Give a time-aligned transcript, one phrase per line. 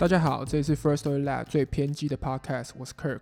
[0.00, 3.20] 大家好，这里是 Firstory Lab 最偏激的 Podcast，我是 Kirk。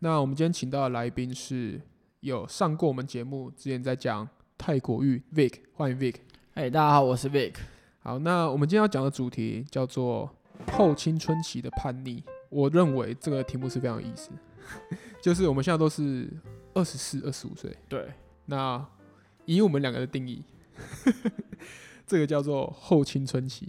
[0.00, 1.80] 那我们今天请到的来宾是
[2.18, 4.28] 有上过我们节目，之前在讲
[4.58, 6.16] 泰国浴 Vic，欢迎 Vic。
[6.54, 7.54] 哎，hey, 大家好，我是 Vic。
[8.00, 10.28] 好，那我们今天要讲的主题叫做
[10.72, 12.24] 后青春期的叛逆。
[12.48, 14.30] 我认为这个题目是非常有意思，
[15.22, 16.28] 就是我们现在都是
[16.74, 17.72] 二十四、二十五岁。
[17.88, 18.08] 对。
[18.46, 18.84] 那
[19.44, 20.42] 以我们两个的定义，
[22.04, 23.68] 这个叫做后青春期。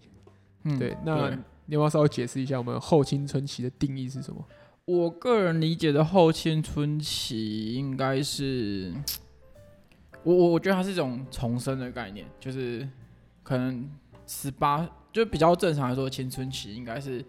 [0.64, 0.98] 嗯，对。
[1.06, 1.38] 那
[1.70, 4.44] 你要不要稍微解释一下我们后青春期的定义是什么？
[4.86, 8.92] 我个人理解的后青春期应该是，
[10.24, 12.90] 我我我觉得它是一种重生的概念，就是
[13.44, 13.88] 可能
[14.26, 17.24] 十八就比较正常来说，青春期应该是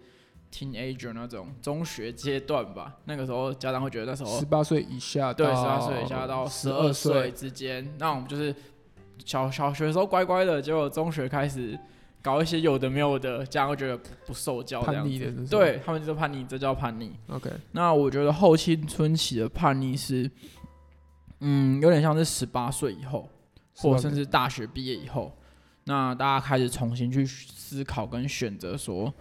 [0.51, 2.97] teenager 那种中学阶段吧。
[3.05, 8.55] 那个时候家长会觉得那时候十八岁以下，对，十八岁以下到十二岁之间，那我们就是
[9.23, 11.77] 小小学的时候乖乖的，结果中学开始。
[12.21, 17.11] 搞一些有的没有的，家长会觉得不受教，叛逆的，对他们就是叛逆，这叫叛逆。
[17.27, 20.29] OK，那我觉得后青春期的叛逆是，
[21.39, 23.27] 嗯，有点像是十八岁以后，
[23.77, 25.35] 或甚至大学毕业以后，
[25.85, 29.11] 那大家开始重新去思考跟选择，说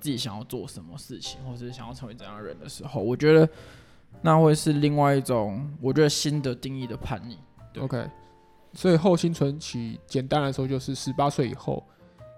[0.00, 3.46] 自己想要做什么事情，或是想要成为怎样的人的时候，我觉得
[4.22, 7.36] 那会是另外一种，我觉得新的定义的叛逆。
[7.78, 8.08] OK，
[8.72, 11.86] 所以后青春期简单来说就是十八岁以后。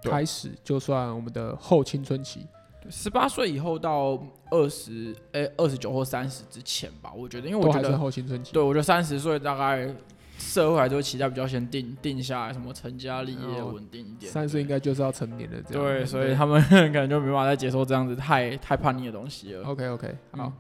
[0.03, 2.47] 开始就算我们的后青春期，
[2.91, 4.19] 十八岁以后到
[4.51, 9.93] 二十，哎，二十九或三十之前吧，我觉得，因为我觉得后青春期，对，我觉得三十岁大概
[10.39, 19.65] 社会还是会期待比较先定定下来，什么成家立业稳定一点，三十岁应该就是要成年了，这样，对，所以他们可能就没办法再接受这样子太太叛逆的东西了。
[19.65, 20.53] OK OK，好，嗯、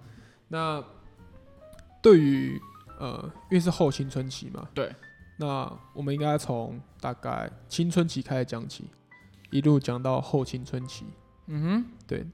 [0.49, 0.85] 那
[2.03, 2.61] 对于
[2.99, 4.93] 呃，因为是后青春期嘛，对，
[5.39, 8.85] 那我们应该从大概青春期开始讲起。
[9.51, 11.07] 一路讲到后青春期，
[11.47, 12.27] 嗯哼，对。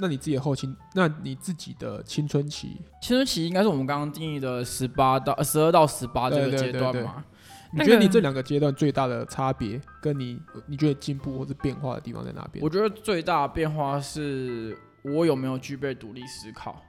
[0.00, 7.24] 那你自己的后青，那你自己的青春期，青春期应该是我们刚刚定义的十八到十二到十八这个阶段嘛？
[7.72, 12.64] 你觉得你这两个阶段最大的差别，跟你你觉得进步或是变化的地方在哪边？
[12.64, 16.80] 我觉得最大的变化是我有没有具备独立思考。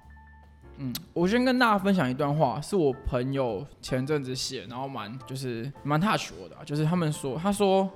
[0.78, 7.90] 嗯，我先跟大家分享一段话，是我朋友前阵子写，然后蛮就是蛮 touch 我的，就是他们说，他说。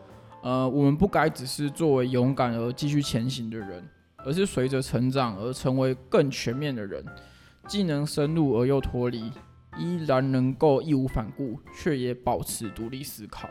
[0.43, 3.87] 呃，我们不该只是作为勇敢而继续前行的人，
[4.17, 7.01] 而是随着成长而成为更全面的人，
[7.65, 9.31] 既能深入而又脱离，
[9.77, 13.49] 依然能够义无反顾，却也保持独立思考。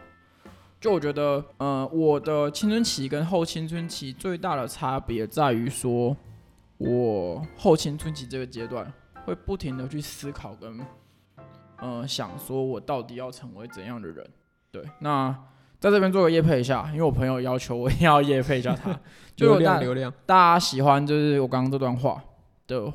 [0.78, 6.14] 就我觉得，呃，我的青春期跟后青春期最大的差别在于说，
[6.76, 8.92] 我后青春期这个阶段
[9.24, 10.78] 会不停地去思考跟，
[11.78, 14.30] 呃，想说我到底要成为怎样的人。
[14.70, 15.34] 对，那。
[15.82, 18.96] 在这边做个夜配一下，因为我朋友要求我一定要夜配一下他，
[19.38, 22.22] 流量流量，大家喜欢就是我刚刚这段话
[22.68, 22.92] 的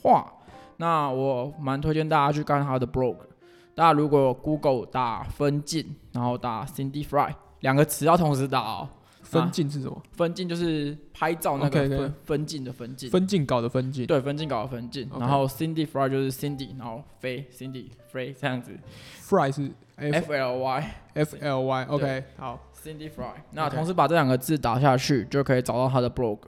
[0.00, 0.32] 话，
[0.78, 3.16] 那我蛮推荐大家去看他的 blog。
[3.74, 8.88] 大家如果 Google 打分镜，然后打 Cindy Fry 两个词要同时打哦。
[9.22, 10.02] 分镜是什么？
[10.12, 13.08] 分镜就是拍照那个分.分镜的分镜。
[13.08, 14.04] 分镜稿的分镜。
[14.06, 15.08] 对，分镜稿的分镜。
[15.18, 18.72] 然后 Cindy Fry 就是 Cindy，然后飞 Cindy Fry 这样子。
[19.26, 19.70] Fry 是
[20.10, 21.84] F, F L Y F L Y。
[21.84, 22.68] OK，好。
[22.82, 23.34] Cindy Fry。
[23.52, 26.38] 那同时把这两个字打下去，就可以找到他的 blog。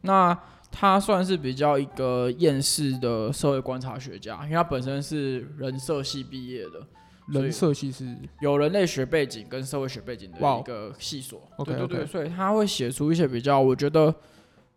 [0.00, 0.36] 那
[0.70, 6.86] 他算是比较一个厌世的社会观察学家，因为他本身是人社系毕业的。
[7.28, 14.12] 人社系是有人类学背景跟社会学背景的一个系所，wow, 对对对.所以他会写出一些比较，我觉得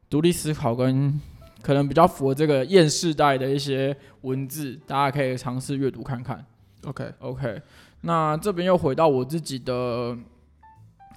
[0.10, 1.20] 独立思考跟
[1.62, 6.46] 可能比较符合这个厌世代的一些文字，大家可以尝试阅读看看。
[6.84, 7.62] OK OK，
[8.06, 10.16] 那这边又回到我自己的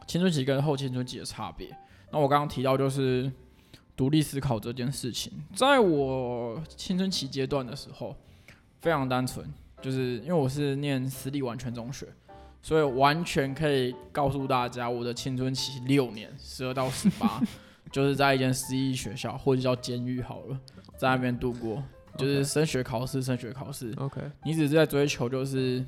[0.07, 1.69] 青春期跟后青春期的差别。
[2.11, 3.31] 那我刚刚提到就是
[3.97, 8.17] 独立思考这件事情，在我青春期阶段的时候，
[8.81, 9.47] 非常单纯。
[9.81, 12.05] 就是因为我是念私立完全中学，
[12.61, 17.41] 所以完全可以告诉大家，我的青春期六年，十二到十八，
[17.93, 20.59] 就是在一间私立学校，或者叫监狱好了，
[20.97, 21.81] 在那边度过，
[22.17, 23.95] 就是升学考试，升学考试。
[23.99, 25.85] OK，你只是在追求就是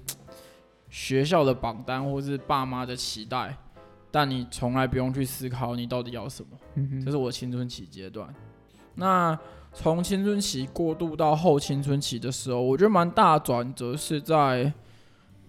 [0.90, 3.56] 学校的榜单或是爸妈的期待，
[4.10, 6.48] 但你从来不用去思考你到底要什么。
[6.75, 8.28] 嗯，这是我青春期阶段。
[8.96, 9.38] 那
[9.72, 14.72] 从青春期过渡到后青春期的时候，我觉得蛮大转折是在，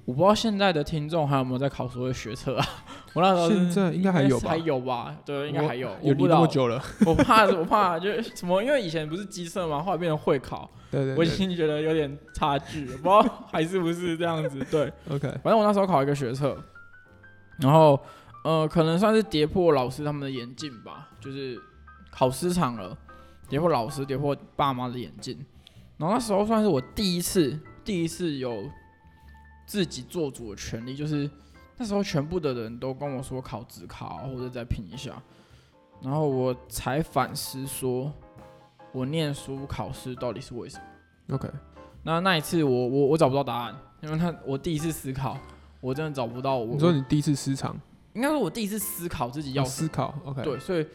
[0.05, 2.65] 我不知道现在的听众还有没有在考所谓学测啊？
[3.13, 4.49] 我那时候现在应该还有吧？
[4.49, 5.17] 还有吧？
[5.25, 5.89] 对，应该还有。
[6.01, 6.81] 有离那么久了？
[7.05, 8.63] 我怕，我怕就什么？
[8.63, 10.69] 因为以前不是机测嘛，后来变成会考。
[10.89, 11.15] 对对。
[11.15, 13.21] 我已经觉得有点差距，不知道
[13.51, 14.65] 还是不是这样子。
[14.71, 15.27] 对，OK。
[15.43, 16.57] 反正我那时候考一个学测，
[17.59, 17.99] 然后
[18.43, 21.59] 呃，可能算是跌破老师他们的眼镜吧，就是
[22.11, 22.97] 考失常了。
[23.49, 25.37] 跌破老师，跌破爸妈的眼镜。
[25.97, 28.63] 然后那时候算是我第一次，第一次有
[29.65, 31.29] 自己做主的权利，就是
[31.81, 35.19] 那时候全部的人都跟我说考职考或者再拼一下，
[36.00, 38.13] 然后我才反思说，
[38.92, 41.50] 我念书考试到底是为什么？OK，
[42.04, 45.36] 那那一次我我我找不到答案，因为他我第一次思考，
[45.80, 46.68] 我真的找不到我。
[46.68, 47.75] 你说你第一次失常？
[48.13, 50.86] 应该说我第一次思考自己要、哦、思考，OK，对，所以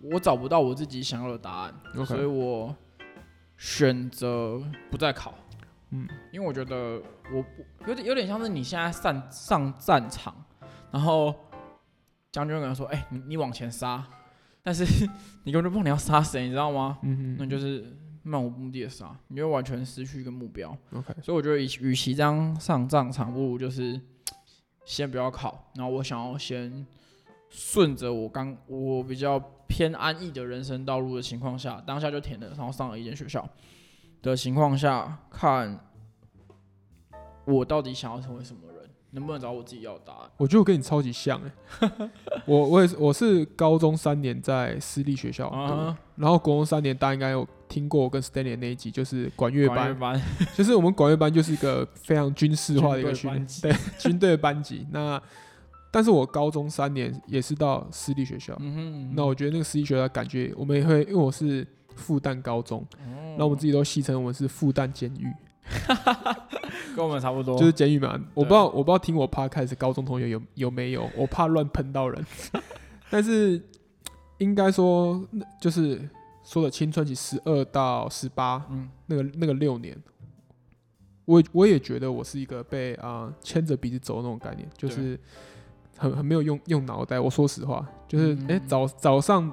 [0.00, 2.06] 我找不到我自己想要的答案，okay.
[2.06, 2.74] 所以我
[3.58, 4.58] 选择
[4.90, 5.34] 不再考，
[5.90, 6.98] 嗯，因为我觉得
[7.32, 7.44] 我
[7.86, 10.34] 有点有点像是你现在上上战场，
[10.90, 11.34] 然后
[12.32, 14.06] 将军跟他说，哎、欸，你你往前杀，
[14.62, 14.84] 但是
[15.44, 16.98] 你根本就不知道你要杀谁，你知道吗？
[17.02, 24.00] 嗯哼，那就是漫无目的的杀，你就完全失去一个目标，OK，所以我觉得与与其这样上战场，不如就是。
[24.82, 26.84] 先不要考，然后我想要先
[27.48, 29.38] 顺着我刚我比较
[29.68, 33.46] 偏安逸的人生道路的情况下，当下就填了，然后上了一间学校。
[34.20, 35.78] 的情况下，看
[37.50, 40.30] 我到底想要成为什么人，能不能找我自己要的答案？
[40.36, 42.10] 我觉得我跟你超级像哎、欸，
[42.46, 45.96] 我我也是我是高中三年在私立学校，uh -huh.
[46.16, 50.22] 然后国中三年，大家应该有听过我跟 Stanley 那一集，就是管乐班，班
[50.54, 54.86] 就是我们管乐班就是一个非常军事化的一个训练，对军队班级。
[54.90, 55.20] 那
[55.90, 62.86] 但是我高中三年也是到私立学校，嗯哼嗯哼，那我觉得那个私立学校感觉我们也会，因为我是复旦高中，
[63.36, 65.26] 那、哦、我们自己都戏称我们是复旦监狱，
[66.96, 68.18] 跟我们差不多，就是监狱嘛。
[68.34, 72.24] 我不知道我不知道听我 Podcast 高中同学有有没有，我怕乱喷到人，
[73.10, 73.62] 但是。
[74.40, 75.22] 应该说，
[75.60, 76.00] 就是
[76.42, 79.94] 说的青春期十二到十八，嗯，那个那个六年，
[81.26, 85.20] 我我也觉得我是一个被啊牵着鼻子走的那种概念，就是
[85.98, 87.20] 很很没有用用脑袋。
[87.20, 89.52] 我说实话，就是哎、欸、早早上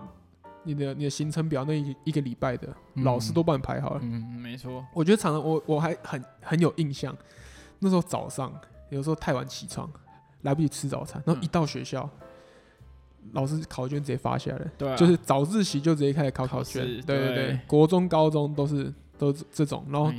[0.67, 4.85] 你的你的行程表那一一个礼拜的老师都帮你排好了，嗯，没错。
[4.93, 7.15] 我觉得常常我我还很很有印象，
[7.79, 8.53] 那时候早上
[8.89, 9.89] 有时候太晚起床，
[10.41, 12.09] 来不及吃早餐，然后一到学校。
[13.33, 20.13] 老师考卷直接发下来，对、啊，就是早自习就直接开始考考卷，考对对对，国中、高中都是都是这种，然后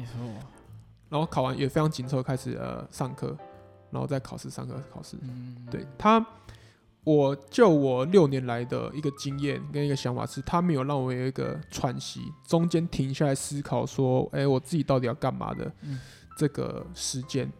[1.08, 3.34] 然后考完也非常紧凑，开始呃上课，
[3.90, 6.20] 然后再考试，上课考试，嗯，对他，
[7.08, 15.72] 我就我六年来的一个经验跟一个想法是，他没有让我有一个喘息，中间停下来思考说，哎、欸，我自己到底要干嘛的
[16.37, 17.52] 这个时间、嗯，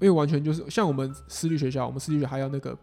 [0.00, 2.76] 因为完全就是像我们私立学校，我们私立学校还要那个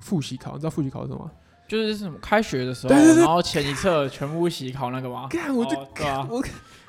[0.00, 1.30] 复习考，你知道复习考是什么？
[1.68, 5.28] 就是什么开学的时候，然后前一册全部习考那个吗？
[5.30, 6.42] 看我就看、哦、我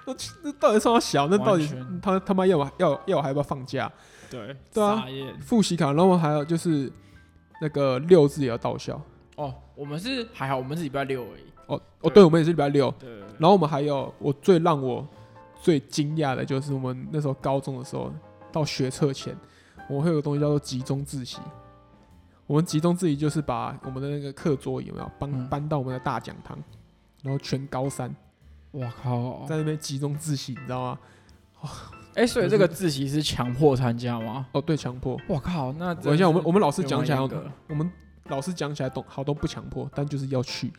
[0.05, 1.69] 我那到底是我小，那到底
[2.01, 3.91] 他他妈要我要要我还要不要放假？
[4.31, 5.05] 对对啊，
[5.41, 6.91] 复习考，然后还有就是
[7.59, 9.01] 那个六字也要到校。
[9.35, 11.43] 哦，我们是还好，我们是礼拜六而已。
[11.67, 12.93] 哦哦，对，我们也是礼拜六。
[12.99, 13.09] 对。
[13.37, 15.07] 然后我们还有，我最让我
[15.61, 18.11] 最惊讶的就是我们那时候高中的时候，
[18.51, 19.37] 到学测前，
[19.89, 21.39] 我会有个东西叫做集中自习。
[22.47, 26.57] 我们集中自习就是把我们的那个课桌有没有搬搬到我们的大讲堂，
[27.21, 28.13] 然后全高三，
[28.71, 30.99] 哇靠，在那边集中自习，你知道吗？
[32.15, 34.47] 哎、欸，所以这个自习是强迫参加吗？
[34.51, 35.17] 哦，对，强迫。
[35.27, 37.19] 我靠，那等一下我们我们老师讲起来，
[37.67, 37.89] 我们
[38.27, 40.71] 老师讲起来都好多不强迫，但就是要去。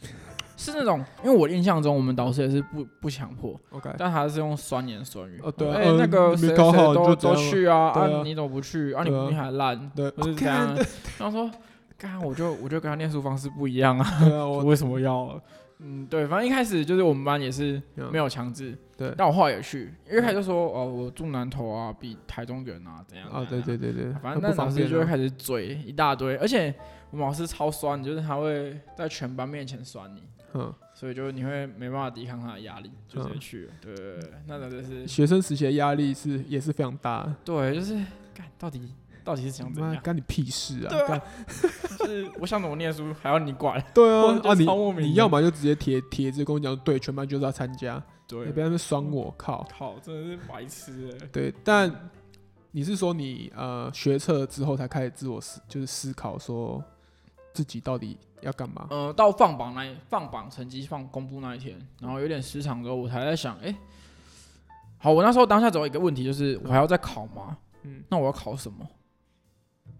[0.56, 5.40] 是那种，因为我印象中我们导师也是不不强迫，OK，但还是用酸言酸语。
[5.42, 8.92] 哦，对、啊，哎、欸，那个谁谁都都去啊，啊，啊，你怎么不去？
[8.92, 10.76] 啊，你你还烂，对，不是这样。
[11.18, 11.50] 然后说，
[11.96, 15.40] 刚刚我就我就跟他念书方式不一样啊，对啊，我 为什么要？
[15.78, 17.80] 嗯，对，反正一开始就是我们班也是
[18.12, 23.26] 没有强制，对，但我后来也去，因为他就说，哦，我住南投啊，比台中远啊，怎样？
[23.30, 26.74] 啊，对对对对，反正那老师就会开始嘴一大堆，而且
[27.10, 30.22] 我们老师超酸，就是他会在全班面前酸你。
[30.52, 33.72] 嗯，所以就你会没办法抵抗他的压力，就直接去了。
[33.80, 37.34] 对，对，对，那种就是学生时期的压力是也是非常大。
[37.42, 37.94] 对，就是
[38.34, 38.92] 干到底
[39.24, 39.96] 到底是想怎样？
[40.02, 40.88] 干你屁事啊！
[40.88, 41.22] 对啊，
[41.98, 43.82] 就是我想怎么念书还要你管？
[43.94, 44.66] 对啊， 啊你
[45.06, 48.02] 你要么就直接贴帖子跟我讲，对，全班就是要参加。
[48.26, 49.66] 对，你不要在那酸我，靠！
[49.76, 51.28] 靠，真的是白痴哎。
[51.32, 52.10] 对，但
[52.70, 56.82] 你是说你呃学测之后才开始自我思，就是思考说
[57.52, 58.16] 自己到底。
[58.42, 58.86] 要干嘛？
[58.88, 63.76] 呃，到放榜那放榜成绩放公布那一天，然后有点失常之后，我才在想，哎、欸，
[64.96, 67.58] 好，我那时候当下只有一个问题，就是我还要再考吗？
[67.82, 68.78] 嗯，那我要考什么？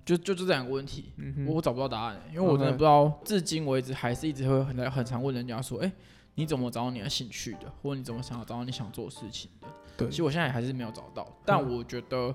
[0.04, 5.92] 就就就这两个问题，嗯、我我找不到答案，因为我真的不知道至今为止还是一直会很很常问人家说，哎、欸，
[6.35, 9.68] 你怎么找到你的兴趣的，或者你怎么想要找到你想做的事情的？
[9.97, 12.35] 对，其实我现在也还是没有找到，但我觉得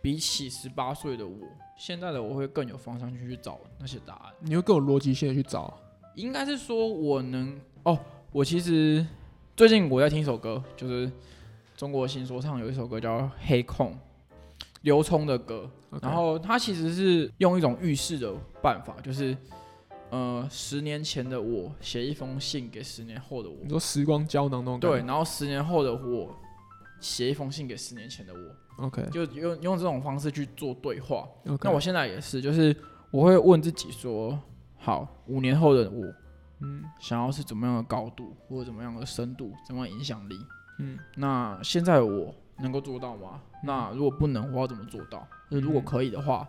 [0.00, 1.48] 比起十八岁的我。
[1.76, 5.76] 现在的我会更有方向去去找那些答案，你会更有逻辑性的去找。
[6.14, 7.98] 应该是说我能哦，
[8.30, 9.04] 我其实
[9.56, 11.10] 最近我在听一首歌，就是
[11.76, 13.90] 中国新说唱有一首歌叫《黑控》，
[14.82, 15.68] 刘聪的歌。
[16.02, 18.32] 然后他其实是用一种预示的
[18.62, 19.36] 办法，就是
[20.10, 23.56] 呃，十年前的我写一封信给十年后的我。
[23.62, 24.98] 你说时光胶囊那种感觉？
[24.98, 26.34] 对，然后十年后的我
[27.00, 28.84] 写一封信给十年前的我。
[28.84, 31.28] OK，就用用这种方式去做对话。
[31.62, 32.74] 那我现在也是，就是
[33.10, 34.38] 我会问自己说：
[34.78, 36.04] 好，五年后的我，
[36.60, 40.36] 嗯，想要是怎么样的高度，或者怎么样的深度，怎么样影响力？
[40.80, 43.40] 嗯，那现在的我能够做到吗？
[43.62, 45.24] 那如果不能，我要怎么做到？
[45.48, 46.48] 如果可以的话，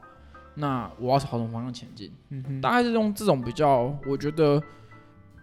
[0.55, 2.11] 那我要朝什么方向前进？
[2.29, 4.59] 嗯哼，大概是用这种比较，我觉得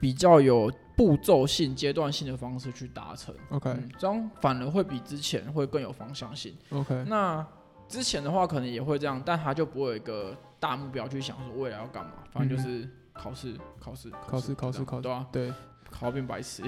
[0.01, 3.35] 比较有步骤性、阶段性的方式去达成。
[3.51, 6.57] OK，嗯，这样反而会比之前会更有方向性。
[6.71, 7.47] OK，那
[7.89, 15.53] 之前的话可能也会这样，但他就不会有一个大目标去想说未来要干嘛，反正就是考试、考试、考试、考试、考试，对啊，对。
[15.93, 16.63] 考变白痴，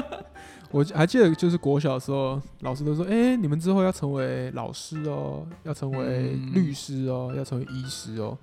[0.70, 8.36] 我还记得就是国小的时候，老师都说：“哎、欸，你们之后要成为老师哦，要成为律师哦，嗯、要成为医师哦。”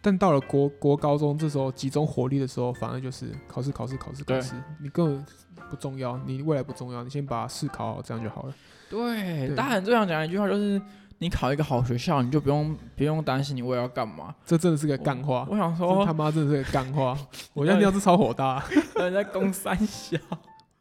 [0.00, 5.26] 但到了国国高中这时候集中火力的时候，反而就是考试考试考试考试，你根本
[5.68, 8.54] 不重要，你未来不重要，你先把试考好，这样就好了。
[8.88, 10.80] 对，对大家很最常讲一句话就是。
[11.24, 14.34] 你考一个好学校，你就不用不用担心你未来要干嘛。
[14.44, 15.46] 这真的是个干话。
[15.50, 17.16] 我想说，他妈真的是个干话。
[17.54, 18.62] 我现在听到是超火大。
[18.96, 20.18] 人在攻三小。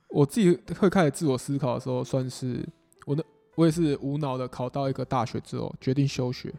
[0.10, 2.62] 我自己会开始自我思考的时候，算是
[3.06, 3.24] 我的，
[3.56, 6.54] 我也是无脑的考到一个大学之后，决定休学。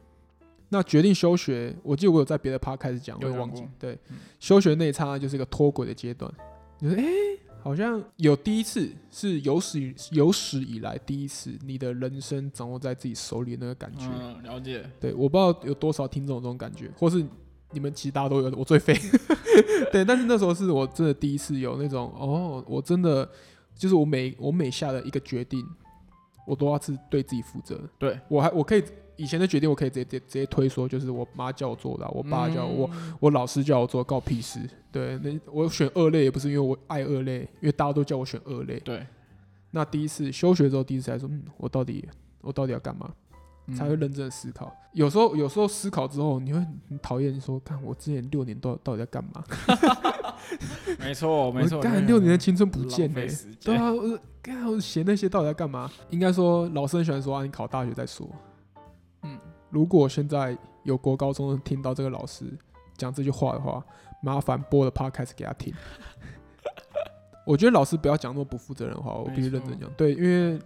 [0.71, 3.69] 那决定休学，我记得我有在别的趴开始讲，我也忘记。
[3.79, 6.33] 对，嗯、休学那一刹那就是一个脱轨的阶段。
[6.79, 7.05] 你说哎。
[7.05, 14.05] 欸好像有第一次，是有史有史以来第一次，你的人生掌握在自己手里的那个感觉。
[14.21, 14.85] 嗯，了解。
[15.01, 17.25] 对，我不知道有多少听众有这种感觉，或是
[17.71, 18.95] 你们其实大家都有，我最废。
[19.91, 23.27] 对，但是那时候是我真的第一次有那种，哦，我真的
[23.75, 25.67] 就是我每我每下的一个决定，
[26.47, 27.81] 我都要是对自己负责。
[27.99, 28.85] 对，我还我可以。
[29.17, 34.59] 以前的决定我可以直接直接直接推说，就是我妈叫我做的，我爸叫我，嗯、我老师叫我做，告屁事。
[34.91, 38.81] 对，那我选二类也不是因为我爱二类，因为大家都叫我选二类。
[38.81, 39.07] 对。
[39.71, 42.09] 那第一次休学之后，第一次才说，嗯，我到底
[42.41, 43.09] 我到底要干嘛？
[43.67, 44.75] 嗯、才会认真的思考。
[44.93, 46.59] 有时候有时候思考之后，你会
[46.89, 49.45] 很讨厌说，看我之前六年都到底在干嘛？
[50.99, 53.49] 没错没错，干六年的青春不见嘞、欸。
[53.63, 55.91] 对啊，我干我写那些到底在干嘛？
[56.11, 58.29] 应该说老师很喜欢说啊，你考大学再说。
[59.23, 59.39] 嗯，
[59.71, 62.45] 如果现在有国高中听到这个老师
[62.97, 63.85] 讲这句话的话，
[64.23, 65.73] 麻烦播了 podcast 给他听。
[67.47, 69.91] 我觉得老师不要讲那么不负责任的话，我必须认真讲。
[69.97, 70.59] 对，因为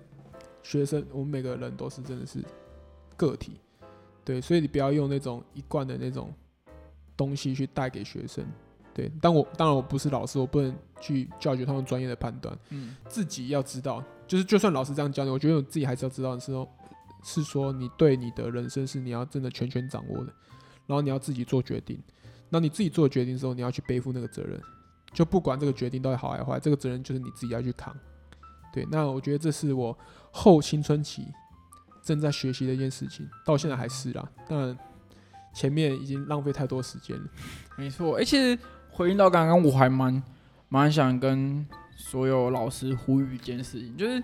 [0.62, 2.44] 学生我们每个人都是真的是
[3.16, 3.60] 个体，
[4.24, 6.32] 对，所以你不要用那种一贯的那种
[7.16, 8.44] 东西去带给学生。
[8.98, 12.58] 对，但我当然我不是老师，我不能去教育他们专业的判断。
[12.70, 16.68] 嗯，自己要知道，就是就算老师这样教你，我觉得我自己还是要知道的时候。
[17.24, 20.32] 是说你对你的人生是你要真的全权掌握的，
[20.86, 22.00] 然后你要自己做决定。
[22.48, 24.58] 那你自己做决定的时候，你要去背负那个责任。
[25.12, 27.94] 就不管这个决定到底好还是坏，这个责任就是你自己要去扛。
[28.72, 29.98] 对，那我觉得这是我
[30.30, 31.26] 后青春期
[32.04, 34.30] 正在学习的一件事情，到现在还是啦。
[34.48, 34.78] 但
[35.52, 37.24] 前面已经浪费太多时间了。
[37.76, 38.56] 没错，而且
[38.98, 40.20] 回应到刚刚，我还蛮
[40.68, 41.64] 蛮想跟
[41.94, 44.20] 所有老师呼吁一件事情，就是。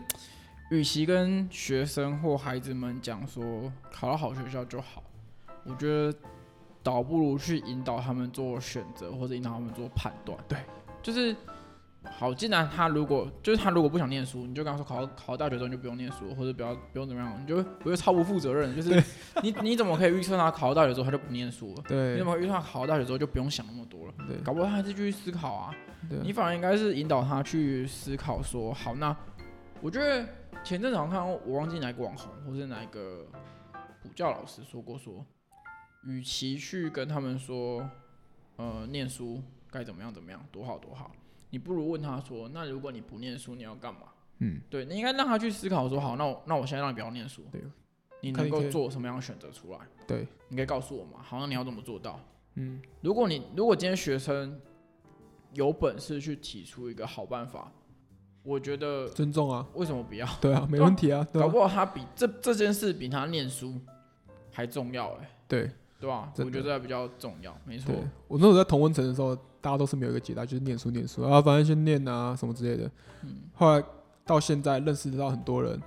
[0.70, 5.04] 与其跟学生或孩子们讲说考到好学校就好，
[5.62, 6.12] 我觉得
[6.82, 10.36] 倒不如去引导他们做选择，或者引导他们做判断。
[10.48, 10.58] 对，
[11.02, 11.36] 就是
[12.10, 12.32] 好。
[12.32, 18.74] 既然他如果就是他如果不想念书，你就跟他说考考大学之后你就不用念书，或者不要不用怎么样，你就不会超不负责任。
[18.74, 19.02] 就是
[19.42, 21.82] 你你怎么可以预测他考到大学之后他就不念书了？
[21.88, 24.14] 对，你怎么预测他考到大学之后就不用想那么多了？
[24.28, 25.74] 对，搞不好他还是继续思考啊。
[26.08, 29.16] 对，你反而应该是引导他去思考说，好，那
[29.80, 30.26] 我觉得。
[30.62, 33.26] 前阵子好像看我忘记哪个网红或是哪一个
[34.02, 35.22] 补教老师说过说，
[36.06, 37.86] 与其去跟他们说，
[38.56, 41.10] 呃，念书该怎么样怎么样多好多好，
[41.54, 44.08] 你不如问他说，那如果你不念书，你要干嘛？
[44.40, 47.62] 嗯，对，你应该让他去思考说，好，那我那我现在让你不要念书，对，
[48.22, 49.78] 你能够做什么样的选择出来？
[50.04, 51.22] 对，你可以告诉我嘛？
[51.22, 52.18] 好，那你要怎么做到？
[52.56, 54.60] 嗯，如果你如果今天学生
[55.52, 57.70] 有本事去提出一个好办法。
[58.42, 60.28] 我觉得尊重啊，为什么不要？
[60.38, 63.80] 对啊，没问题啊，搞不好他比这这件事比他念书
[64.50, 65.30] 还重要哎。
[65.48, 66.30] 对，对吧？
[66.36, 67.94] 我觉得这比较重要，没错。
[68.28, 69.34] 我那时候在同温层的时候，
[69.64, 72.90] 大家都是没有一个解答，就是念书念书啊，反正先念啊什么之类的。
[73.22, 73.44] 嗯。
[73.54, 73.82] 后来
[74.26, 75.80] 到现在认识到很多人，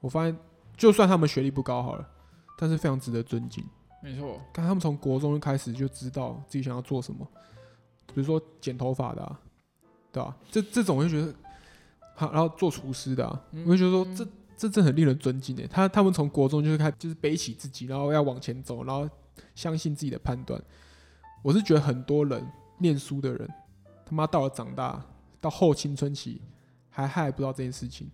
[0.00, 0.34] 我发现
[0.74, 2.08] 就算他们学历不高好了，
[2.56, 3.62] 但是非常值得尊敬。
[4.02, 4.40] 没错。
[4.54, 7.28] 看他们从国中就开始就知道自己想要做什么，
[8.06, 9.36] 比如说剪头发的，
[10.10, 10.34] 对吧？
[10.50, 11.34] 这这种我就觉得。
[12.14, 15.66] 好，然后做厨师的、啊，嗯、我就觉得说这这真很令人尊敬诶。
[15.66, 19.08] 他他们从国中就是开就是背起自己，然后要往前走，然后
[19.54, 20.62] 相信自己的判断。
[21.42, 22.46] 我是觉得很多人
[22.82, 23.48] 念书的人，
[24.04, 25.02] 他妈到了长大
[25.40, 26.42] 到后青春期
[26.90, 28.10] 还还不知道这件事情。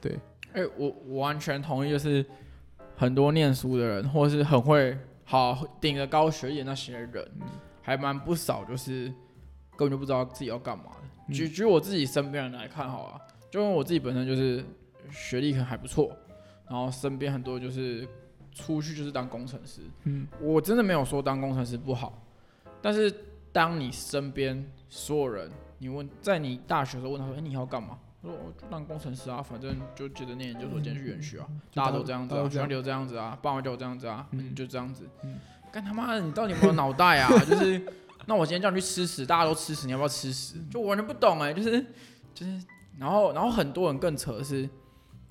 [0.00, 0.12] 对，
[0.52, 2.24] 哎、欸，我我完全同意，就是
[2.96, 7.46] 很多念书的人，或是很会好顶着高学历那些人，嗯、
[7.82, 9.06] 还蛮不少，就是
[9.76, 10.84] 根本就不知道自己要干嘛
[11.30, 13.20] 举举我自己身边人来看好了，
[13.50, 14.64] 就因为我自己本身就是
[15.10, 16.16] 学历可能还不错，
[16.68, 18.06] 然后身边很多就是
[18.52, 19.80] 出去就是当工程师。
[20.04, 22.22] 嗯，我真的没有说当工程师不好。
[22.80, 23.12] 但是，
[23.56, 35.08] 当你身边所有人，你问，在你大学的时候问他说：“哎、欸，你要干嘛？”他说：“我就当工程师啊，反正就觉得念研究所，进去园区啊，嗯、大家都这样子啊，学校里都这样子啊，爸妈叫我这样子啊，嗯，就这样子。
[35.24, 35.38] 嗯，
[35.72, 37.30] 干他妈的，你到底有没有脑袋啊？
[37.48, 37.82] 就是，
[38.26, 40.62] 那我今天叫你去吃屎，大家都吃屎，你要不要吃屎？
[40.70, 41.80] 就我完全不懂哎、欸，就是，
[42.34, 42.62] 就是，
[42.98, 44.68] 然后，然后很多人更扯的是，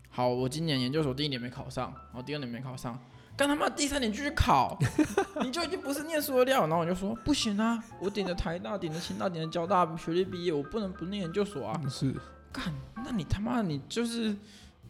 [0.10, 3.00] 好，我今年研究所第一年没考上，然后第二年没考上。”
[3.38, 4.78] 干他妈第三年继续考，
[5.44, 6.62] 你就已经不是念书的料。
[6.62, 11.82] 然后我就说不行啊，我顶着台大、顶着清大、顶着交大学历毕业，我不能不念研究所啊。
[11.90, 12.16] 是，
[12.54, 12.74] 干，
[13.04, 14.34] 那你他妈你就是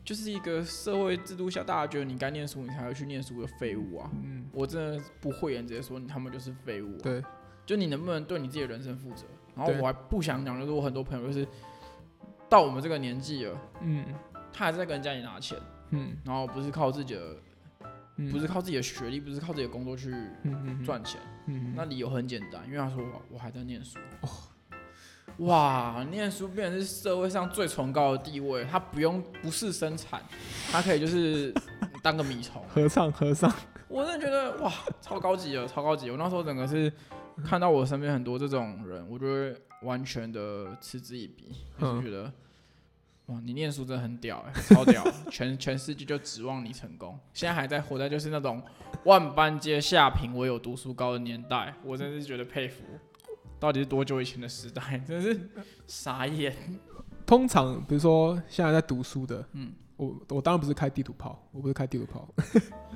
[0.03, 4.11] 就是一个社会制度下大家觉得你该念书，你才会去念书的废物啊。
[4.23, 7.01] 嗯，我真的不会言直接说你，他们就是废物啊。
[7.01, 7.23] 对，
[7.65, 9.25] 就你能不能对你自己的人生负责？
[9.55, 11.47] 然后我还不想讲，就是我很多朋友就是
[12.47, 14.05] 到我们这个年纪了，嗯，
[14.53, 15.57] 他还是在跟家里拿钱，
[15.89, 17.35] 嗯，然后不是靠自己的。
[18.31, 20.13] 不是靠自己的学历，不是靠自己的工作去
[20.85, 21.19] 赚钱。
[21.47, 23.99] 嗯嗯、那理由很简单，因为他说我还在念书。
[24.21, 24.29] 哦、
[25.45, 30.21] 哇，念书变成是社会上最崇高的地位，他不用不是生产，
[30.71, 31.53] 他可以就是
[32.01, 32.63] 当个米虫。
[32.69, 33.53] 合唱合唱。
[33.87, 36.09] 我真的觉得哇，超高级的，超高级。
[36.09, 36.91] 我那时候整个是
[37.43, 42.31] 看到我身边很多这种人，我就会完全的嗤之以鼻，就觉得。
[43.27, 45.03] 哇，你念书真的很屌哎，超屌！
[45.31, 47.17] 全全世界就指望你成功。
[47.33, 48.61] 现在还在活在就是那种
[49.05, 52.83] 万般皆下品，唯有读书高的年代，我真是觉得佩服。
[53.59, 54.99] 到底是多久以前的时代？
[55.07, 55.49] 真是
[55.87, 56.55] 傻眼。
[57.25, 62.27] 通常比如说现在在读书的，嗯，我我当然不是开地图炮，我不是开地图炮。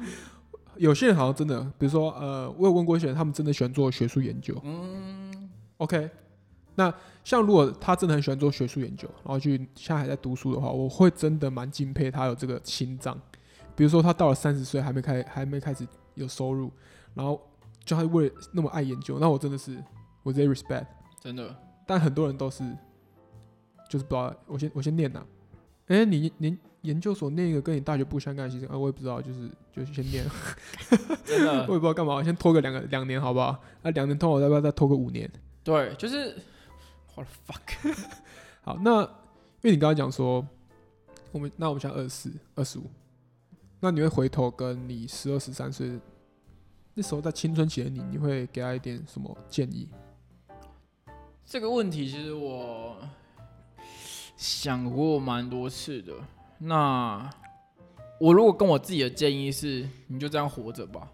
[0.77, 4.55] 有些人好像真的，比如说呃，我有问过一些人，他们真的喜欢做学术研究。
[4.63, 6.09] 嗯，OK。
[6.79, 6.93] 那
[7.25, 13.19] 像如果他真的很喜欢做学术研究，然后去现在还在读书的话，我会真的蛮敬佩他有这个心脏。
[13.75, 16.71] 比如说他到了三十岁还没开还没开始有收入，
[17.13, 17.37] 然后
[17.83, 19.77] 就他为了那么爱研究，那我真的是
[20.23, 20.85] 我直接 respect，
[21.19, 21.53] 真的。
[21.85, 22.63] 但很多人都是
[23.89, 25.21] 就是不知道，我先我先念呐。
[25.87, 30.23] 哎、欸，你你研究所念一个跟你大学不相干的事情啊，我也不知道，就是就是先念。
[31.25, 33.61] 真的，我也不知道干嘛，先拖个两个两年好不好？
[33.81, 35.29] 那、啊、两年拖我要不要再拖个五年？
[35.61, 36.33] 对，就是。
[37.19, 38.05] What the fuck？
[38.63, 39.09] 好，那因
[39.63, 40.47] 为你刚刚讲说，
[41.33, 42.83] 我们那我们现在二十四、二十五，
[43.81, 45.99] 那你会回头跟你十二、十三岁
[46.93, 49.89] 那时候在青春期的你，你会给他一点什么建议？
[51.45, 52.95] 这个问题其实我
[54.37, 56.13] 想过蛮多次的。
[56.57, 57.29] 那
[58.17, 61.11] 我如果跟我自己的建议是，你就这样活着吧，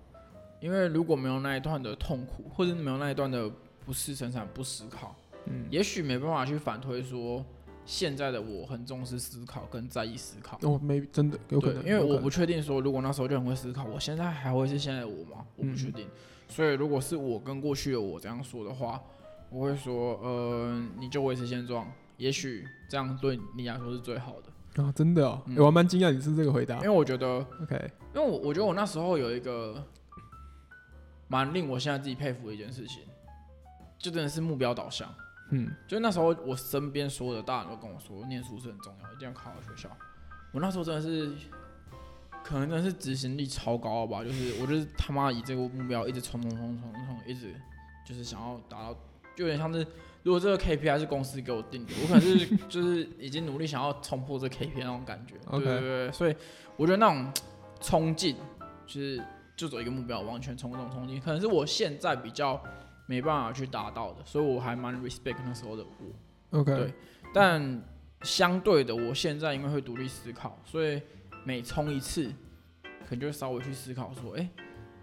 [0.60, 3.50] 因为如果没有那一段的痛苦，或者没有那一段的
[3.84, 5.16] 不事生产、不思考。
[5.46, 7.44] 嗯，也许没办法去反推说，
[7.86, 10.58] 现在的我很重视思考跟在意思考。
[10.64, 15.46] 哦，没真的有可能，因为我不确定说，如果那时候就很会思考，我现在还会是现在的我吗？
[15.56, 16.06] 我不确定。
[16.08, 16.12] 嗯、
[16.48, 19.02] 所以，如果是我跟过去的我这样说的话，
[19.50, 24.84] 我会说，呃，你就维持现状，也许这样对你来说是最好的。
[24.84, 29.82] 啊，真的哦，嗯欸、我还蛮惊讶你是这个回答，因为我觉得，OK，因为我我觉得我那时候有一个
[31.28, 33.04] 蛮令我现在自己佩服的一件事情，
[33.98, 35.08] 就真的是目标导向。
[35.52, 39.88] 嗯，就那时候，我身边所有的大人都跟我说，念书是很重要，一定要考好学校。
[40.52, 41.32] 我那时候真的是，
[42.44, 47.54] 可能真的是执行力超高吧，就是我就是他妈以这个目标一直冲冲冲冲冲，一直
[48.04, 48.94] 就是想要达到，
[49.36, 49.86] 就有点像是
[50.24, 55.36] 如果这个 KPI 是公司给我定的，我可能是就是已经努力想要冲破这 KPI 那种感觉。
[55.52, 56.36] 对对对，所以
[56.76, 57.32] 我觉得那种
[57.80, 58.36] 冲劲，
[58.88, 59.24] 就是
[59.56, 62.60] 就走一个目标，完全冲这种冲劲，可能是我现在比较。
[63.08, 66.60] 没办法去达到的，所以我还蛮 respect 那时候的我。
[66.60, 66.94] OK，对，
[67.34, 67.84] 但
[68.22, 71.02] 相对的，我现在因为会独立思考，所以
[71.44, 72.28] 每冲一次，
[72.82, 74.50] 可能就会稍微去思考说，哎，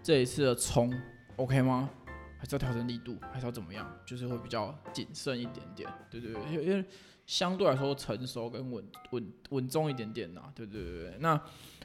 [0.01, 0.93] 这一次的冲
[1.37, 1.89] OK 吗？
[2.37, 3.89] 还是要调整力度，还是要怎么样？
[4.05, 5.89] 就是会比较谨慎一点点。
[6.09, 6.83] 对对对，因为因为
[7.25, 10.51] 相对来说成熟跟稳稳稳重一点点呐。
[10.53, 11.39] 对对对对，那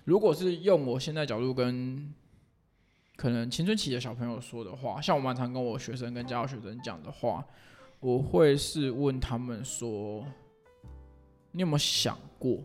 [0.04, 2.12] 如果是用我现在角度跟。
[3.18, 7.44] 可能青春期的小朋友说的话，像我蛮常跟我学生跟家教学生讲的话，
[7.98, 10.24] 我会是问他们说：
[11.50, 12.62] 你有没有想过？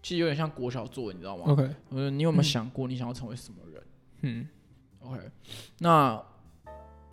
[0.00, 3.82] 其实有点像国小作文，你知道吗？OK，我说你有没有想过你想要成为什么人？
[4.22, 4.48] 嗯
[5.00, 5.20] ，OK，
[5.80, 6.24] 那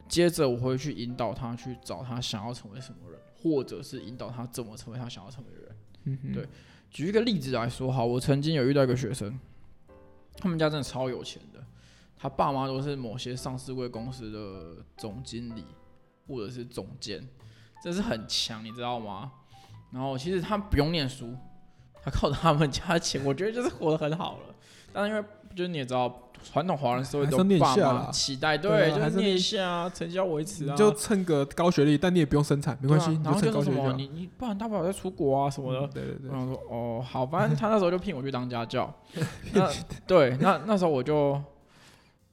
[0.08, 5.76] 接着我会去引导他去找他想要成为什么人，或者是引导他怎么成为他想要成为的人。
[6.04, 6.47] 嗯，对，
[6.91, 9.39] 举一个例子来说，好，我曾经有遇到一个学生，
[10.38, 11.50] 他们家真的超有钱的，
[12.21, 15.65] 他爸妈都是某些上市贵公司的总经理
[16.27, 17.27] 或者是总监。
[17.84, 19.31] 这是很强，你知道吗？
[19.91, 21.36] 然后其实他不用念书，
[22.03, 24.55] 他靠他们家的钱，我觉得就是活得很好了。
[24.93, 33.10] 但是因为就是你也知道，传统华人社会都爸妈期待，对，就是念一下啊，成绩要维持啊，就蹭个高学历，但你也不用生产，没关系。
[33.15, 35.79] 啊、然后就是什么，你你不然大不了再出国啊什么的。
[35.79, 36.29] 嗯、对对对。
[36.29, 38.93] 然后说哦好，反正他那时候就聘我去当家教。
[39.53, 39.69] 那
[40.05, 41.41] 对，那那时候我就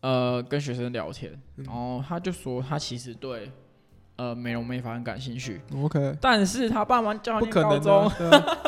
[0.09, 3.51] 呃跟学生聊天，然后他就说他其实对。
[4.21, 8.13] 呃，美容美发很感兴趣，OK，但是他爸妈叫他念高中，啊、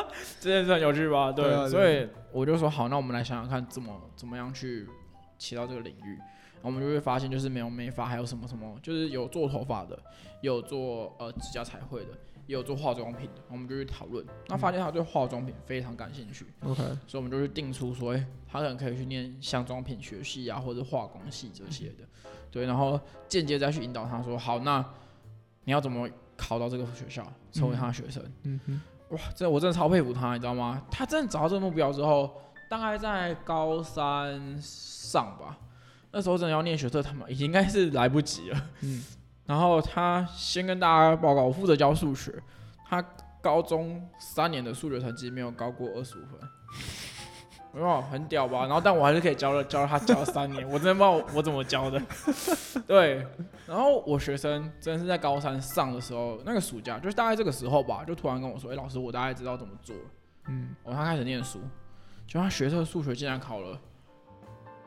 [0.38, 1.32] 这件事很有趣吧？
[1.32, 4.86] 对，对啊、所以我就说好，那我们来想想看，怎么怎么样去
[5.40, 6.14] 切到这个领域。
[6.14, 9.98] 然后我们就会发现，就是美容美发还有什么什么，就是有做头发的，
[10.40, 12.12] 有做呃指甲彩绘的，
[12.50, 13.42] 也有做化妆品的。
[13.48, 22.04] 我们就去讨论，那发现他对化妆品非常感兴趣，OK，所以我们就去定出说，哎，他可能可以去念香妆品学系啊，或者化工系这些的，
[22.50, 24.84] 对，然后间接再去引导他说，好，那。
[25.64, 26.08] 你要怎么
[26.38, 28.24] 考到这个学校，成为他的学生？
[28.44, 30.82] 嗯哼，哇，这我真的超佩服他，你知道吗？
[30.90, 32.34] 他真的找到这个目标之后，
[32.68, 35.58] 大概在高三上吧，
[36.10, 38.70] 那时候真的要念学测，他们已经应该是来不及了。
[38.80, 39.04] 嗯，
[39.50, 42.32] 然后他先跟大家报告，我负责教数学，
[42.88, 43.04] 他
[43.40, 46.38] 高中三年的数学成绩没有高过二十五分。
[47.72, 48.60] 没有，很屌吧？
[48.60, 52.00] 然后，但我还是可以教了，教了他教了三年，我真的不知道我怎么教的。
[52.86, 53.26] 对，
[53.66, 60.02] 然后我学生真的是在高三上的时候，那个暑假就是大概这个时候吧，就突然跟我说：“哎、欸，老师，我大概知道怎么做了。”
[60.46, 61.60] 嗯，我他开始念书，
[62.24, 63.76] 就他学测数学竟然考了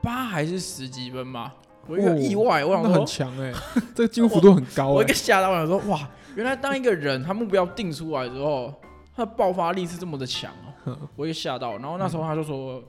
[0.01, 1.51] 八还是十几分嘛？
[1.87, 3.51] 我一个意外，我想说很强哎，
[3.93, 4.89] 这个进步幅度很高。
[4.89, 8.73] 我一个吓到，我想说哇，原来当一个人他目标定出来之后，
[9.15, 10.51] 他的爆发力是这么的强
[10.85, 10.97] 哦。
[11.15, 12.83] 我也吓到，然后那时候他就说，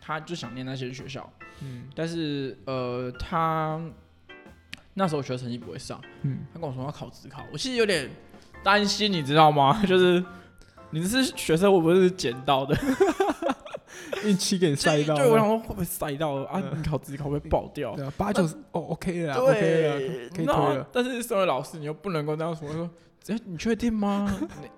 [0.00, 1.28] 他就想念那些学校，
[1.62, 3.80] 嗯，但是呃，他
[4.94, 8.10] 那时候学成绩不会上，嗯，他跟我说要考职考，我其实有点
[8.62, 9.82] 担心，你知道吗？
[9.88, 10.22] 就是
[10.90, 12.76] 你这是学生，会不会是捡到的？
[14.24, 16.62] 运气给你塞到，对，我想说会不会塞到啊？
[16.74, 17.94] 你考自己考会不会爆掉？
[17.96, 20.86] 对啊，八九十哦，OK 了对，OK 了，可以推了。
[20.92, 22.88] 但是身为老师，你又不能够这样说，说。
[23.26, 24.30] 哎，你确定吗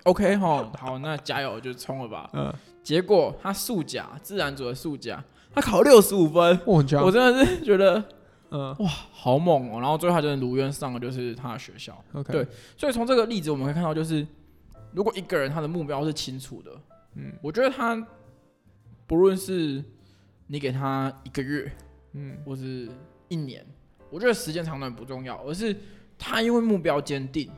[0.04, 2.30] ？OK 哈，好，那加油，就冲了吧。
[2.32, 5.20] 嗯，结果他数甲自然组的数甲，
[5.52, 8.00] 他考六十五分，我真的是觉得，
[8.52, 9.80] 嗯，哇，好猛哦。
[9.80, 12.00] 然后最后他真的如愿上了，就是他的学校。
[12.12, 12.46] OK，对，
[12.78, 14.24] 所以从这个例子我们可以看到，就是
[14.92, 16.70] 如果一个人他的目标是清楚的，
[17.16, 17.96] 嗯，我觉得他
[19.06, 19.82] 不论是
[20.46, 21.72] 你给他一个月，
[22.12, 22.88] 嗯，或是
[23.28, 23.64] 一年，
[24.10, 25.76] 我觉得时间长短不重要，而是
[26.18, 27.50] 他因为目标坚定。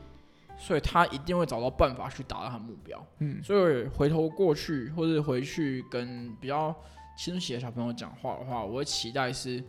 [0.61, 3.01] 所以他一定会找到办法去达到他的目标。
[3.19, 6.75] 嗯，所以回头过去，或者回去跟比较
[7.17, 9.63] 清晰的小朋友讲话的话，我会期待是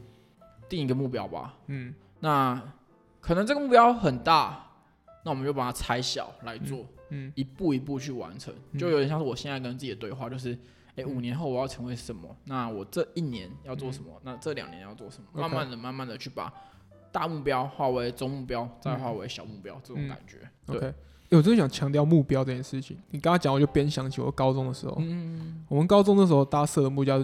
[0.68, 1.56] 定一个目标吧。
[1.68, 2.60] 嗯，那
[3.20, 4.68] 可能这个目标很大，
[5.24, 10.58] 那我们就把它拆小来做，嗯，嗯，一步一步去完成，就有点像是我现在跟自己的对话，就是，
[10.90, 12.36] 哎、欸，五年后我要成为什么？
[12.44, 14.10] 那我这一年要做什么？
[14.16, 15.40] 嗯、那这两年要做什么？
[15.40, 16.52] 慢慢的、慢慢的去把。
[17.12, 20.36] 大目标化为中目标，再化为小目标，嗯、这种感觉。
[20.68, 20.94] 嗯、OK，
[21.30, 22.96] 我真的想强调目标这件事情。
[23.10, 24.94] 你刚刚讲，我就边想起我高中的时候。
[25.00, 27.20] 嗯，我们高中的时候，大家设的目标，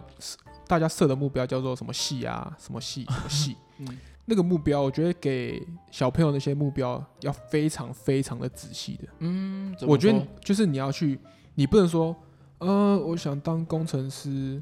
[0.67, 2.53] 大家设的目标叫做什么系啊？
[2.59, 3.05] 什么系？
[3.05, 3.57] 什么系？
[3.79, 3.87] 嗯，
[4.25, 9.09] 那个目标，我觉得给小朋友那些目标要非常非常的仔细的。
[9.21, 11.17] 嗯，我觉得就是你要去，
[11.55, 12.13] 你不能说，
[12.59, 14.61] 呃，我想当工程师，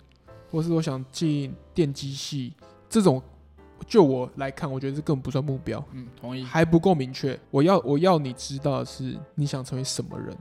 [0.50, 2.54] 或是我想进电机系
[2.88, 3.22] 这种。
[3.86, 5.84] 就我来看，我觉得这根本不算目标。
[5.92, 7.38] 嗯，同意，还不够明确。
[7.50, 10.34] 我要我要你知道的是你想成为什么人，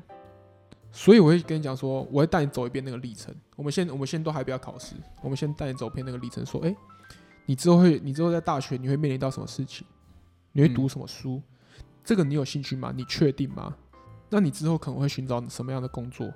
[0.92, 3.36] 所以我会跟你讲说，我会带你走一遍那个历程。
[3.58, 6.46] 我们现我们现在都还不要考试，我们先带你走一遍那个历程。
[6.46, 6.74] 说，诶，
[7.46, 9.86] 你之后会你之后在大学你会面临到什么事情？
[10.54, 11.36] 你会读什么书？
[11.36, 11.44] 嗯、
[12.06, 12.94] 这个你有兴趣吗？
[12.96, 13.76] 你确定吗？
[14.30, 16.32] 那你之后可能会寻找什么样的工作？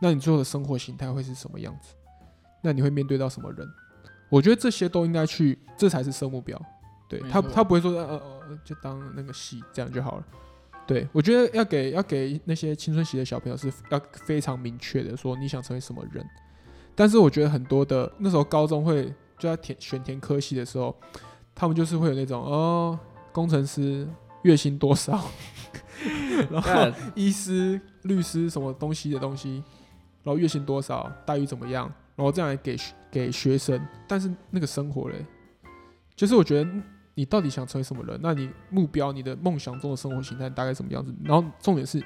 [0.00, 1.94] 那你最后的生活形态会是什么样子？
[2.62, 3.68] 那你会面对到什么人？
[4.30, 6.60] 我觉得这些都应该去，这才是设目标。
[7.08, 10.24] 对他，他不会说呃呃，就当那个系这样就好了。
[10.86, 16.26] 对我觉得要给要给那些青春期的小朋友是要非常明确的说你想成为什么人。
[16.94, 19.04] 但是我觉得很多的那时候高中会
[19.38, 20.94] 就在填选填科系的时候，
[21.54, 22.98] 他们就是会有那种哦，
[23.32, 24.08] 工程师
[24.42, 25.24] 月薪多少，
[26.50, 26.70] 然后
[27.14, 29.62] 医师、律师什么东西的东西。
[30.24, 31.84] 然后月薪多少，待遇怎么样，
[32.16, 32.76] 然后这样来给
[33.10, 33.80] 给学生。
[34.08, 35.24] 但是那个生活嘞，
[36.16, 36.70] 就是我觉得
[37.14, 38.18] 你到底想成为什么人？
[38.22, 41.14] 那你目标、你的梦想中的生活形态大概什么样子？
[41.22, 42.02] 然后重点是，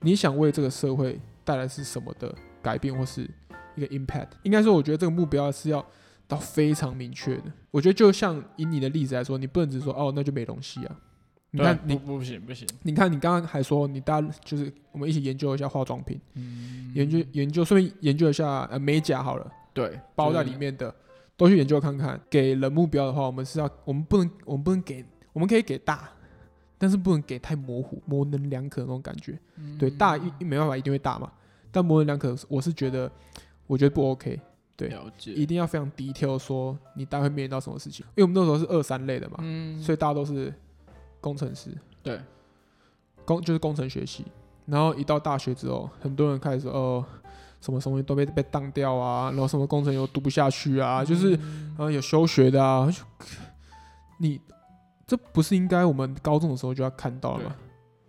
[0.00, 3.28] 你想为这个社会带来是什么的改变，或是
[3.76, 4.30] 一个 impact？
[4.42, 5.84] 应该说，我觉得这个目标是要
[6.26, 7.44] 到非常明确的。
[7.70, 10.96] 我觉得就像以你的例子来说，你不能只说哦，那就没东西啊。
[11.50, 16.20] 你看你不不行不行，你看你刚刚还说你大家就是我们一起研究一下化妆品，
[16.94, 20.94] 研究研究顺便研究一下呃美甲好了，对，包在里面的
[21.38, 22.20] 都去研究看看。
[22.28, 26.10] 给人目标的话，我们是要我们不能我们不能给我们可以给大，
[26.76, 29.38] 但是不能给太模糊模棱两可那种感觉。
[29.78, 31.32] 对，大一没办法一定会大嘛，
[31.72, 33.10] 但模棱两可我是觉得
[33.66, 34.38] 我觉得不 OK。
[34.76, 34.94] 对，
[35.34, 39.38] 一定要非常 detail 说你大概会面临到什么事情，因为我们那时候是二三类的嘛，
[39.80, 40.52] 所以大家都是。
[41.20, 41.70] 工程师
[42.02, 42.20] 对，
[43.24, 44.24] 工就是工程学系，
[44.66, 47.04] 然后一到大学之后，很多人开始说哦，
[47.60, 52.88] 什么什么都被被当掉啊，然后什么工程又读不下去啊，就是然后有休学的啊，
[54.18, 54.40] 你
[55.06, 57.56] 这不是应该我们高中的时候就要看到了吗？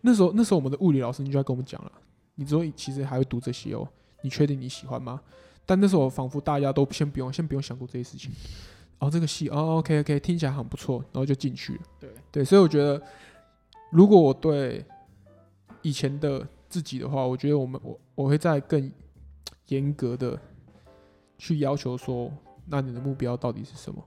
[0.02, 1.92] 那时候那时候我们的物理老师你就要跟我们讲了，
[2.36, 3.88] 你之后其实还会读这些哦，
[4.22, 5.20] 你确定你喜欢吗？
[5.66, 8.32] 但那时候仿佛大家都先不用先不用想过这些事情。
[9.00, 11.80] 哦，这个戏哦，OK OK，听起来很不错，然后就进去了。
[12.00, 13.02] 对对，所以我觉得，
[13.92, 14.86] 如果我对
[15.82, 18.92] 以前的自己的话，我觉得我们我我会再更
[19.68, 20.38] 严格的
[21.38, 22.30] 去要求说，
[22.66, 24.04] 那你的目标到底是什么？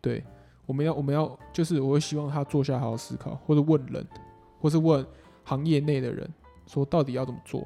[0.00, 0.24] 对，
[0.66, 4.04] 我们要我们要就是我会希望他坐下好好思考，或者问人，
[4.58, 5.06] 或是问
[5.44, 6.28] 行业内的人，
[6.66, 7.64] 说到底要怎么做？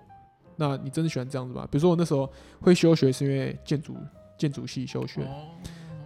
[0.57, 1.67] 那你真的喜欢这样子吗？
[1.71, 3.97] 比如说我那时候会休学，是因为建筑
[4.37, 5.23] 建筑系休学。
[5.23, 5.57] 哦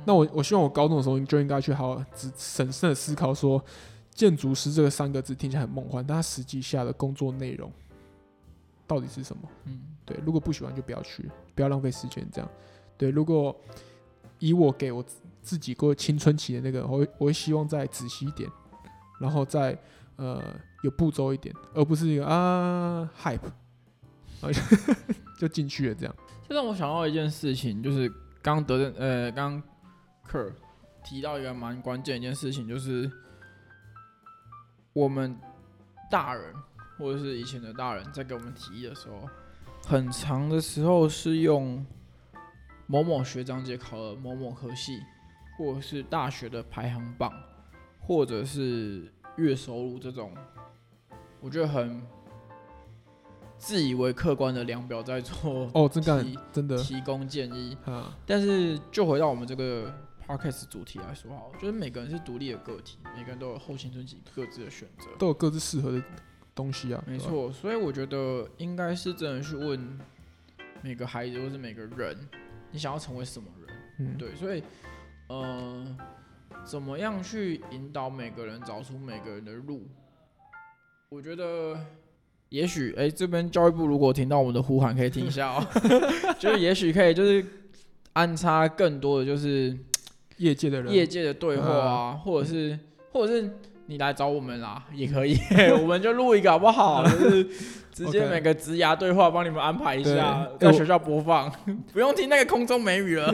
[0.05, 3.63] 那我我希望我高中的时候就应该去好好仔审慎的思考说，
[4.11, 7.71] 建筑师这个三个字听起来很梦幻，但它实际下的工作内容
[8.87, 9.43] 到底是什么？
[9.65, 12.51] 嗯，对，如果不喜欢就不要去，不要浪费时间这样。
[12.99, 13.57] 对，如果
[14.39, 15.05] 以我给我
[15.41, 18.51] 自己过青春期的那个，我会我会希望再仔细一点，
[19.21, 19.79] 然后再
[20.17, 20.43] 呃
[20.83, 23.39] 有步骤一点，而不是一个啊 hype，
[24.41, 24.95] 然 后
[25.39, 26.15] 就进去了这样。
[26.49, 28.13] 这让我想到一件事情，就是
[28.43, 29.63] 刚得的呃刚。
[30.33, 30.51] 课
[31.05, 33.11] 提到一个蛮关键一件事情，就是
[34.95, 35.37] 我们
[36.11, 36.55] 大人
[36.97, 39.29] 或者是以前的大人在给我们提议的时候，
[39.85, 41.85] 很长的时候是用
[42.87, 45.03] 某某学长姐考了某某科系，
[45.59, 47.31] 或者是大学的排行榜，
[48.01, 50.33] 或者是月收入这种，
[51.43, 52.01] 我觉得很
[53.59, 57.77] 自以为客观的量表在做哦，真的真的提供建议，
[58.25, 59.95] 但是就回到我们这个。
[60.27, 66.03] Podcast 主题来说好，就是每个人是独立的个体，每个人都有后青春期各自的选择，都有各自适合的
[66.55, 67.03] 东西啊。
[67.07, 69.99] 没错，所以我觉得应该是真的去问
[70.81, 72.17] 每个孩子或是每个人，
[72.71, 73.77] 你想要成为什么人？
[73.99, 74.63] 嗯，对，所以，
[75.29, 75.97] 呃，
[76.65, 79.87] 怎么样去引导每个人找出每个人的路？
[81.11, 81.79] 我觉得，
[82.49, 87.45] 也许，哎、欸，这边教育部如果听到我们的呼喊，可以听一下哦、喔， 就是也许可以，就是
[88.15, 89.77] 安插更多的就是。
[90.43, 92.77] 业界的人，业界的对话啊，或者是，
[93.13, 93.49] 或者是
[93.87, 95.37] 你来找我们啦，也可以，
[95.81, 97.05] 我们就录一个好不好？
[97.05, 97.45] 就是
[97.93, 101.51] 直接每个职涯对话帮你们安排一下，在学校播放，
[101.93, 103.33] 不用听那个空中美语了。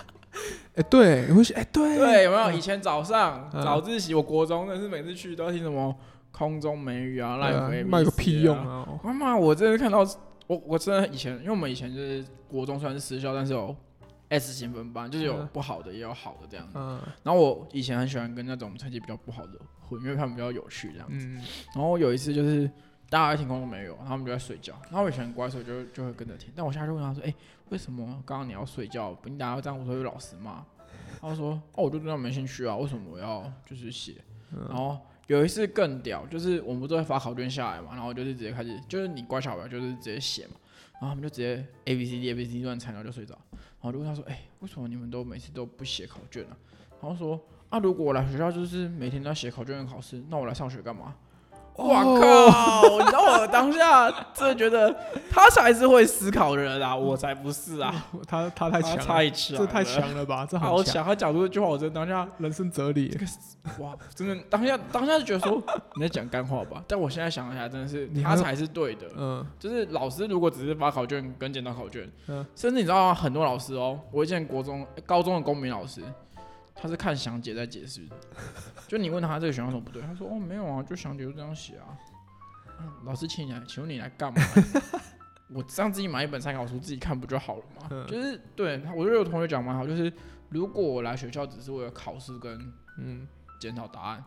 [0.76, 2.52] 哎，对，我哎，对，对，有没有？
[2.52, 5.94] 以前早上早自习，我国中那是每次去都要听什么
[6.30, 8.86] 空中美语啊，那也卖个屁用啊！
[9.02, 10.06] 妈妈，我真的看到，
[10.46, 13.76] 我我真的以前，因为我们以前就是国中虽然是私校，但是有。
[14.28, 16.72] S 型分班就是有不好的，也有好的这样子。
[16.76, 17.00] 嗯。
[17.22, 21.26] 然后我以前很喜欢跟那种成绩比较不好的混，因为他们比较有趣这样子。
[21.26, 21.42] 嗯。
[21.74, 22.70] 然后有一次就是
[23.08, 24.74] 大家在听空中美语，他们就在睡觉。
[24.84, 26.52] 然后我以前很乖，所以就就会跟着听。
[26.54, 27.34] 但我现在就问他说：“哎，
[27.70, 29.16] 为什么刚刚你要睡觉？
[29.24, 30.64] 你大家这样，我说有老师骂。”
[31.20, 34.16] 他说：“哦，我就对他没兴趣啊，为什么我要就是写？”
[34.68, 40.54] 然后有一次更屌，就是我们不都会发考卷下来嘛，然后就是直接开始，就是你乖小孩就是直接写嘛。
[41.00, 43.38] 然后他们就直接 A B C D A B C D 乱猜，然后就睡着。
[43.52, 51.14] 然后就问他说：“哎、为什么你们都每次都不写考卷呢、啊？”然后说：“啊，如果我来学校就是每天都要写考卷跟考试，那我来上学干嘛？”
[51.78, 52.98] 哇靠！
[52.98, 54.94] 你知道我当下真的觉得
[55.30, 58.06] 他才是会思考的人啊， 我才不是啊！
[58.26, 60.44] 他他太强，太强，这太强了吧？
[60.48, 61.04] 这好强！
[61.04, 63.08] 他讲出这句话，我真的当下人生哲理。
[63.08, 63.26] 这个
[63.84, 65.62] 哇，真的当下当下就觉得说
[65.94, 66.82] 你在讲干话吧？
[66.88, 69.06] 但我现在想一下，真的是他才是对的。
[69.16, 76.02] 嗯，就是老师如果只是发考卷跟检讨考卷，嗯，甚至你知道很多老师哦，我以前国中、高中的公民老师。
[76.80, 78.16] 他是看详解在解释的，
[78.86, 81.98] 就你问他，这个选项什么不对，他说哦没有啊，就详解就这样写啊。
[83.04, 84.40] 老师请你来，请问你来干嘛？
[85.52, 87.88] 我这样自己买一本参考书自己看不就好了吗？
[87.90, 90.12] 嗯、就是对，我觉得有同学讲蛮好，就是
[90.50, 93.26] 如果我来学校只是为了考试跟嗯
[93.58, 94.24] 检讨答案，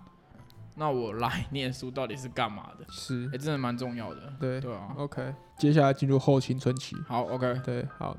[0.76, 2.86] 那我来念书到底是干嘛的？
[2.90, 4.34] 是，也、欸，真的蛮重要的。
[4.40, 4.94] 对对啊。
[4.98, 6.98] OK，接下来进入后青春期。
[7.08, 8.14] 好，OK，对，好，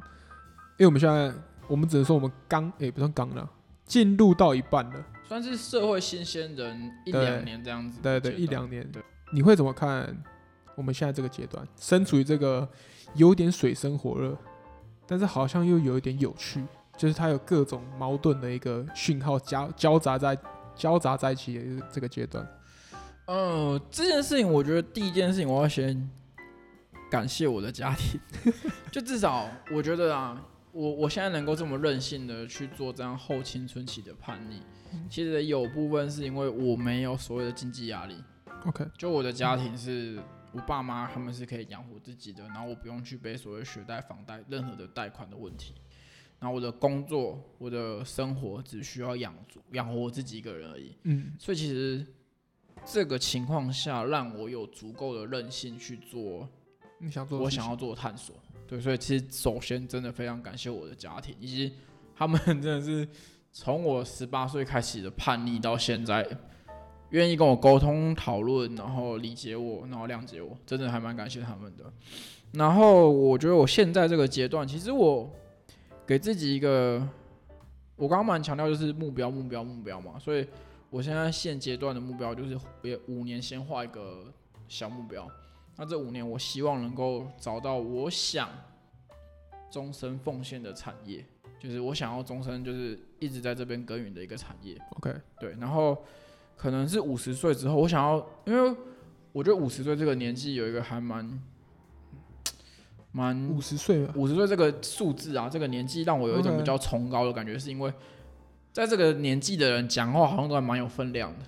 [0.78, 1.30] 因为我们现在
[1.66, 3.50] 我们只能说我们刚哎、欸、不算刚了，
[3.92, 8.00] 进入到一半了，算是社会新鲜人一两年这样子。
[8.02, 8.90] 对对，对，一两年。
[8.90, 9.02] 对，
[9.34, 10.16] 你会怎么看？
[10.74, 12.66] 我们现在这个阶段，身处于这个
[13.14, 14.34] 有点水深火热，
[15.06, 16.64] 但是好像又有一点有趣，
[16.96, 20.34] 就是它有各种矛盾的一个讯号交交杂在
[20.74, 22.48] 交杂在一起的这个阶段。
[23.26, 26.10] 呃，这件事情，我觉得第一件事情，我要先
[27.10, 28.18] 感谢我的家庭，
[28.90, 34.60] 就至少我觉得啊，我我现在能够这么任性的去做这样后青春期的叛逆，
[35.08, 38.16] 其实有部分是因为我没有所谓的经济压力。
[38.66, 40.20] OK，就我的家庭是。
[40.54, 45.72] 我爸妈他们是可以养活自己的，然后我不用去背所谓学贷、房贷任何的贷款的问题。
[46.38, 50.94] 然后我的工作、我的生活只需要养足养活我自己一个人而已。
[51.04, 52.06] 嗯，所以其实
[52.84, 56.46] 这个情况下让我有足够的任性去做
[56.98, 58.36] 你想做我想要做的探索。
[58.72, 61.74] 对，所以其实首先真的非常感谢我的家庭，以及
[62.16, 63.06] 他们真的是
[63.52, 66.26] 从我十八岁开始的叛逆到现在。
[67.10, 71.84] 愿意跟我沟通讨论，然后理解我，然后谅解我，真的还蛮感谢他们的。
[72.52, 75.30] 然后我觉得我现在这个阶段，其实我
[76.06, 77.06] 给自己一个，
[77.96, 80.18] 我刚刚蛮强调就是目标，目标，目标嘛。
[80.18, 80.46] 所以
[80.88, 84.32] 我现在现阶段的目标就是，也五年先画一个
[84.66, 85.30] 小目标。
[85.76, 88.48] 那这五年，我希望能够找到我想
[89.70, 91.24] 终身奉献的产业，
[91.58, 94.80] 就是我想要终身就是一直在这边耕耘的一个产业。
[94.96, 95.96] OK，对，然后。
[96.54, 98.76] 可能是五十岁之后，我想要，因为
[99.32, 101.42] 我觉得五十岁这个年纪有一个还蛮
[103.10, 107.92] 蛮五十岁五十岁这个数字啊，这个年纪让我有一种比较崇高的感觉，是因为
[108.70, 111.44] 在这个年纪的人讲话好像都还蛮有分量的。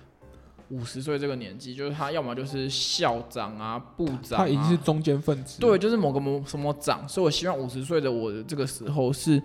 [0.69, 9.41] 五十岁这个年纪，就是他要么就是校长啊、部长啊，他已经是中间分子，对，就是某个某什么长，所以我希望五十岁的我的这个时候是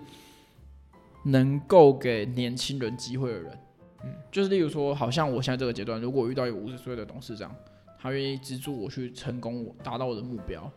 [1.25, 3.59] 能够给年轻人机会的人。
[4.03, 7.55] 嗯，就是例如说，好像我现在这个阶段，如果遇到一个五十岁的董事长，
[7.99, 10.67] 他愿意资助我去成功，我达到我的目标，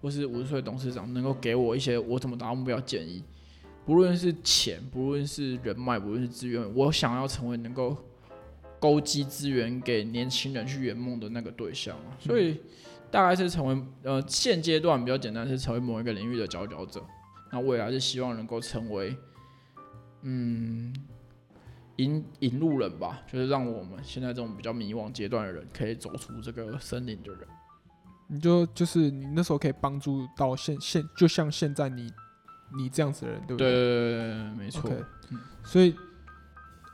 [0.00, 3.22] 或是五十岁的董事长能够给我一些我怎么达到目标建议，
[3.86, 7.96] 不论是钱，不论是人脉，不论是资源，我想要成为能够
[8.82, 12.60] 勾机资源给年轻人去圆梦的那个对象，所以
[13.10, 17.02] 大概是成为呃现阶段比较简单是成为某一个领域的佼佼者，
[17.52, 19.16] 那未来是希望能够成为
[20.22, 20.92] 嗯。
[21.96, 27.40] 引引路人吧，就是让我们现在这种比较迷惘阶段的人，可以走出这个森林的人。
[28.28, 32.10] 你就就是你那时候可以帮助到现现，就像现在你
[32.74, 33.70] 你这样子的人，对不对？
[33.70, 34.90] 对对对对，没错。
[34.90, 35.94] Okay, 嗯、所以，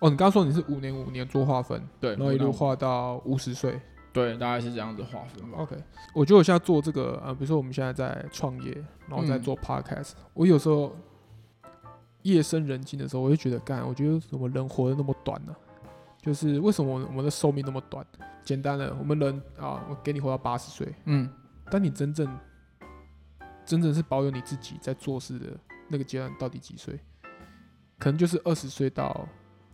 [0.01, 3.81] 哦，你刚刚说你是五年五年做划分，对，然后一路划到五十岁，
[4.13, 5.59] 对，大概是这样子划分吧。
[5.59, 5.77] OK，
[6.15, 8.73] 我觉得我现在做这个，呃，比如说我们现在在创业，
[9.09, 10.95] 然后在做 Podcast，、嗯、我有时候。
[12.23, 15.87] 夜深人静的时候，我就觉得，干，我觉得怎么人活得那么短呢、啊？
[16.21, 18.05] 就是为什么我们的寿命那么短？
[18.43, 21.31] 简单的，我们人啊，我给你活到八十岁，嗯，
[21.71, 22.29] 但你真正
[23.65, 25.47] 真正是保有你自己在做事的
[25.89, 26.99] 那个阶段，到底几岁？
[27.99, 29.27] 可能就是二十岁到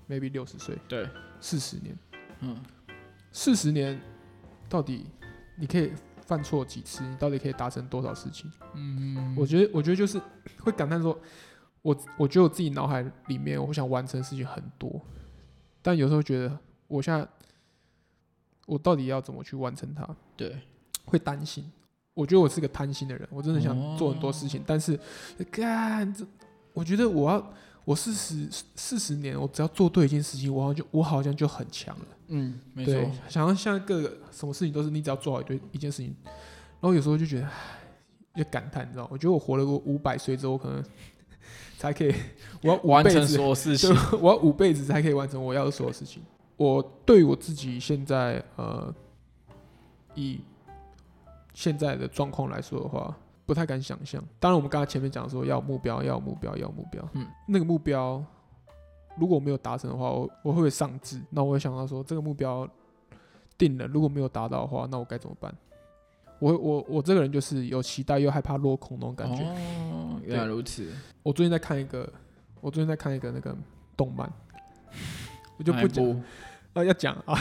[0.09, 1.09] maybe 六十岁，对，
[1.41, 1.99] 四十年，
[2.41, 2.57] 嗯，
[3.33, 4.01] 四十年
[4.69, 5.07] 到底
[5.57, 5.93] 你可以
[6.27, 7.03] 犯错几次？
[7.05, 8.51] 你到底可以达成多少事情？
[8.75, 10.21] 嗯，我觉得，我觉得就是
[10.61, 11.19] 会感叹说。
[11.83, 14.99] 我我觉得我自己脑海里面，我想完成的事情很多，
[15.83, 17.29] 但有时候觉得，我现在
[18.65, 20.09] 我到底要怎么去完成它？
[20.35, 20.59] 对，
[21.05, 21.71] 会担心。
[22.15, 24.99] 我觉得我是个贪心的人，我真的想做很多事情，哦、但是，
[25.51, 26.25] 干这，
[26.73, 27.53] 我觉得我要
[27.85, 32.07] 我四十四十年，我只要做对一件事情，我好像就我好像就很强了。
[32.29, 32.95] 嗯，没错。
[33.29, 37.49] 想要像各个什么事情都是你只要做好一对一件事情，然后有时候就觉得，
[38.37, 39.07] 就感叹，你知道？
[39.11, 40.83] 我觉得我活了个五百岁之后，可能。
[41.77, 42.15] 才可以，
[42.63, 43.95] 我要完成所有事情。
[44.19, 46.23] 我要五辈子才可以完成我要的所有事情。
[46.57, 48.95] 我对我自己现在呃，
[50.15, 50.41] 以
[51.53, 53.15] 现在的状况来说的话，
[53.47, 54.23] 不太敢想象。
[54.39, 57.07] 当然，我们刚才前面讲说要目标，要有目标，要有目标。
[57.13, 58.25] 嗯，那个目标
[59.19, 61.21] 如果没有达成的话，我我会不会丧志？
[61.31, 62.69] 那我会想到说，这个目标
[63.57, 65.55] 定了，如果没有达到的话，那我该怎么办？
[66.41, 69.43] 我我我这个人就是有期待又害怕落空那种感觉。
[69.45, 70.91] 哦，原来如此。
[71.23, 72.13] 我最近在看一个，
[72.61, 73.57] 我最近在看一个那个
[73.97, 74.31] 动漫，
[75.57, 76.05] 我就不讲，
[76.75, 77.39] 啊要讲啊，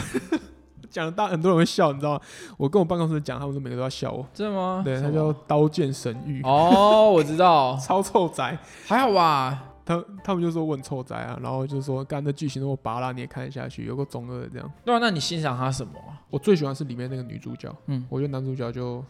[0.90, 2.20] 讲大很多人会笑，你知道吗？
[2.56, 4.26] 我跟我办公室讲，他们都每个都要笑我。
[4.32, 4.82] 真的吗？
[4.84, 6.42] 对，他叫刀剑神域。
[6.42, 9.70] 哦，我知道， 超臭宅，还好吧？
[9.86, 14.72] 他他们就说我很臭宅啊，然后就说干的剧情那么拔拉，你也看得下去，有个中二的这样。
[14.82, 15.92] 对啊，那你欣赏他什么？
[16.30, 19.04] 我最喜欢是里面那个女主角，嗯，我觉得男主角就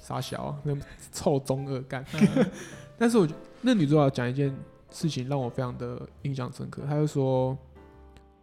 [0.00, 0.74] 傻小，那
[1.12, 2.02] 臭中二干。
[2.96, 4.56] 但是我觉得那女主角讲一件
[4.90, 7.54] 事情让我非常的印象深刻，她就说，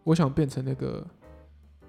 [0.04, 1.04] 我想变成那个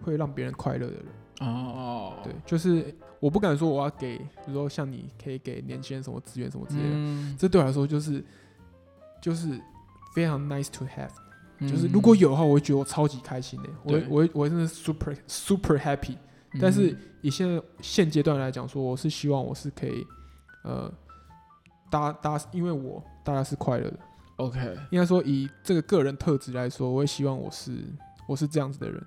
[0.01, 1.05] 会让别人快乐的人。
[1.41, 8.23] 哦，对，就是我不敢说我要给，比如说像你可以给年轻人什么资源什么之类的，嗯、这对我来说就是。
[9.19, 9.59] 就是
[10.13, 11.09] 非常 nice to have，、
[11.57, 16.15] 嗯、就是如果有的话，我会觉得我超级开心的，对我我我真的 super super happy、
[16.53, 16.59] 嗯。
[16.61, 20.05] 但是以现在现阶段来讲，说我是希望我是可以，
[20.63, 20.89] 呃，
[21.89, 23.99] 大家大家因为我大家是快乐的
[24.35, 27.71] ，OK，应该说以这个个人特质来说，我也希望我是
[28.27, 29.03] 我是这样子的人。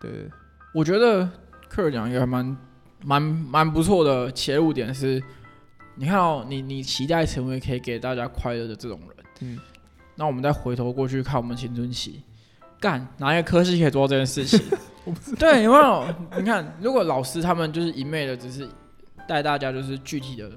[0.00, 0.28] 对，
[0.72, 1.28] 我觉得
[1.68, 2.56] 克尔讲一个还蛮
[3.04, 5.22] 蛮蛮不错的切入点是，
[5.96, 9.26] 你看哦，你你期待成为可以给大家快乐的这种人。
[9.40, 9.58] 嗯，
[10.16, 12.22] 那我们再回头过去看我们青春期，
[12.80, 14.58] 干哪一个科系可以做到这件事情？
[15.38, 16.06] 对，有没有？
[16.38, 18.68] 你看，如果老师他们就是一昧的只是
[19.26, 20.50] 带大家就是具体的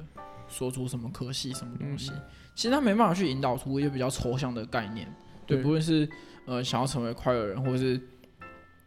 [0.47, 2.21] 说出什么科系什么东西，嗯、
[2.55, 5.07] 其实他没办法去引导出一些比较抽象的概念。
[5.45, 6.07] 对，对不论是
[6.45, 7.99] 呃想要成为快乐人，或者是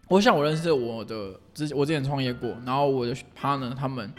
[0.09, 4.13] 我想我认识我的之我之前创业过，然后我的 partner 他们。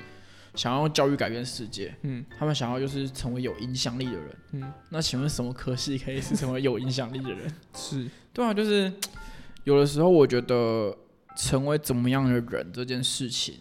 [0.55, 7.53] 想要用教育改变世界，嗯，他们想要就是成为有影响力的人，嗯，那请问什么科系可以是成为有影响力的人？
[7.77, 8.91] 是对啊，就是
[9.65, 10.97] 有的时候我觉得
[11.35, 13.59] 成为怎么样的人这件事情，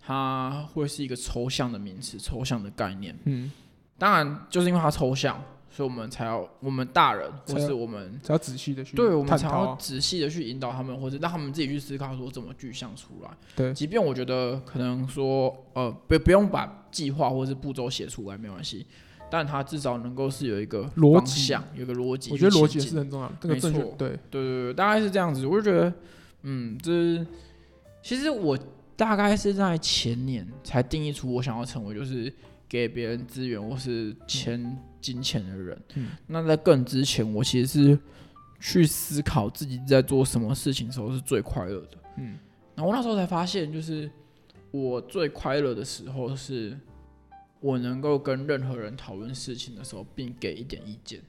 [0.00, 3.52] 它会是一个抽象的名词、抽象的概念，嗯，
[3.96, 5.40] 当然就是因为它抽象。
[5.74, 13.30] 所以，我们才要我们大人，或是我们才要仔细的去，对，我们才要仔细的去引导他们，或者让他们自己去思考说怎么具象出来。
[13.56, 18.86] 对，即便我觉得可能说，呃，不不用把计划或是步骤写出来没关系，
[19.30, 22.30] 但他至少能够是有一个方向，辑有个逻辑。
[22.30, 25.46] 我觉得逻辑是很重要的，没错，对对对对，大概是这样子。
[25.46, 25.92] 我就觉得，
[26.42, 27.26] 嗯，这是
[28.02, 28.58] 其实我
[28.94, 32.30] 大概是在前年才定义出我想要成为，就是
[32.72, 34.60] 给别人资源或是钱。
[34.60, 37.98] 嗯金钱的人，嗯、那在更之前，我其实是
[38.60, 41.98] 去思考自己在做什么事情的时候是最快乐的。
[42.18, 42.38] 嗯，
[42.76, 44.08] 然后我那时候才发现，就是
[44.70, 46.78] 我最快乐的时候是，
[47.58, 51.20] 我能够跟任何人讨论事情的时候，并给一点意见。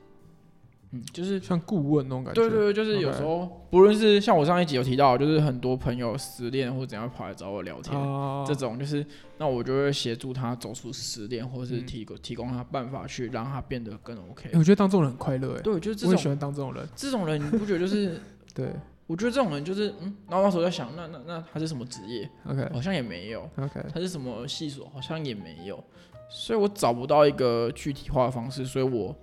[0.93, 2.39] 嗯，就是像顾问那种感觉。
[2.39, 9.03] 对对对，就是有时候.不论是像我上一集有提到，就是很多朋友失恋或怎样跑来找我聊天，uh、这种就是，
[9.39, 14.49] 那我就会协助他走出失恋，或是提供、嗯、提供他办法去让他变得更 OK。
[14.51, 16.87] 欸、我觉得当这种人很快乐，哎，对，就是这种我喜欢当这种人。
[16.95, 18.21] 这种人你不觉得就是？
[18.53, 18.67] 对，
[19.07, 23.49] 我觉得这种人就是，嗯，然后那时候在想，那那那他是什么职业？OK，好像也没有。
[23.57, 24.87] OK，他是什么系所？
[24.93, 25.83] 好像也没有。
[26.29, 29.15] 所以我找不到一个具体化的方式，所以我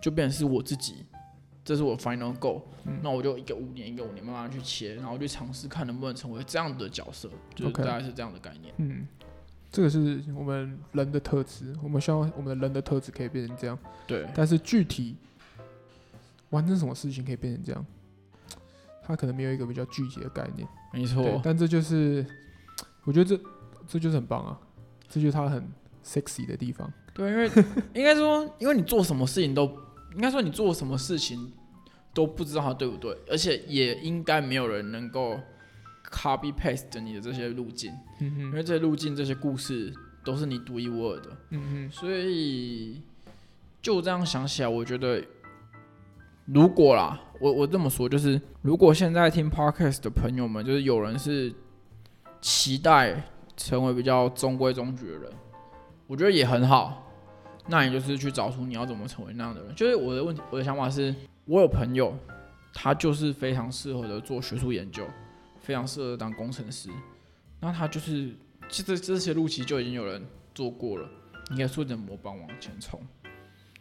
[0.00, 1.04] 就变成是我自己。
[1.68, 8.72] 这是我 final goal，、嗯、那我就一个五年一个五年慢慢去切，然后去尝试看能不能成为这样的角色，就是大概是这样的概念。
[8.78, 9.06] 嗯，
[9.70, 13.78] 这个是我们人的特质，我们希望我们的人的特质可以变成这样。
[14.06, 15.14] 对，但是具体
[16.48, 17.84] 完成什么事情可以变成这样，
[19.02, 20.66] 他可能没有一个比较具体的概念。
[20.94, 22.24] 没错，但这就是
[23.04, 23.42] 我觉得这
[23.86, 24.58] 这就是很棒啊，
[25.06, 25.62] 这就是他很
[26.02, 26.90] sexy 的地方。
[27.12, 27.50] 对，因为
[27.92, 29.66] 应该说，因为你做什么事情都
[30.18, 31.50] 应该说你做什么事情。
[32.14, 35.38] 都不知道它对不对，而且也应该没有人能够
[36.10, 39.94] copy paste 你的这些路径，嗯、哼因为这些路径、这些故事
[40.24, 41.36] 都是你独一无二的。
[41.50, 43.00] 嗯、哼所以
[43.80, 45.22] 就这样想起来，我觉得
[46.46, 51.54] 如果啦，我我这么说就是，如果现在听 podcast 的朋友们，就是有人是
[52.40, 53.22] 期待
[53.56, 55.32] 成为比较中规中矩的人，
[56.08, 57.07] 我觉得也很好。
[57.68, 59.74] 那你就是去找出你要怎么成为那样的人。
[59.74, 61.14] 就是我的问题，我的想法是。
[61.44, 62.14] 我有朋友，
[62.74, 65.06] 他就是非常适合的做学术研究，
[65.60, 66.90] 非常适合当工程师。
[67.58, 68.34] 那他就是，
[68.68, 70.22] 其实这些路其实就已经有人
[70.54, 71.08] 做过了，
[71.50, 73.00] 你可以顺着模板往前冲。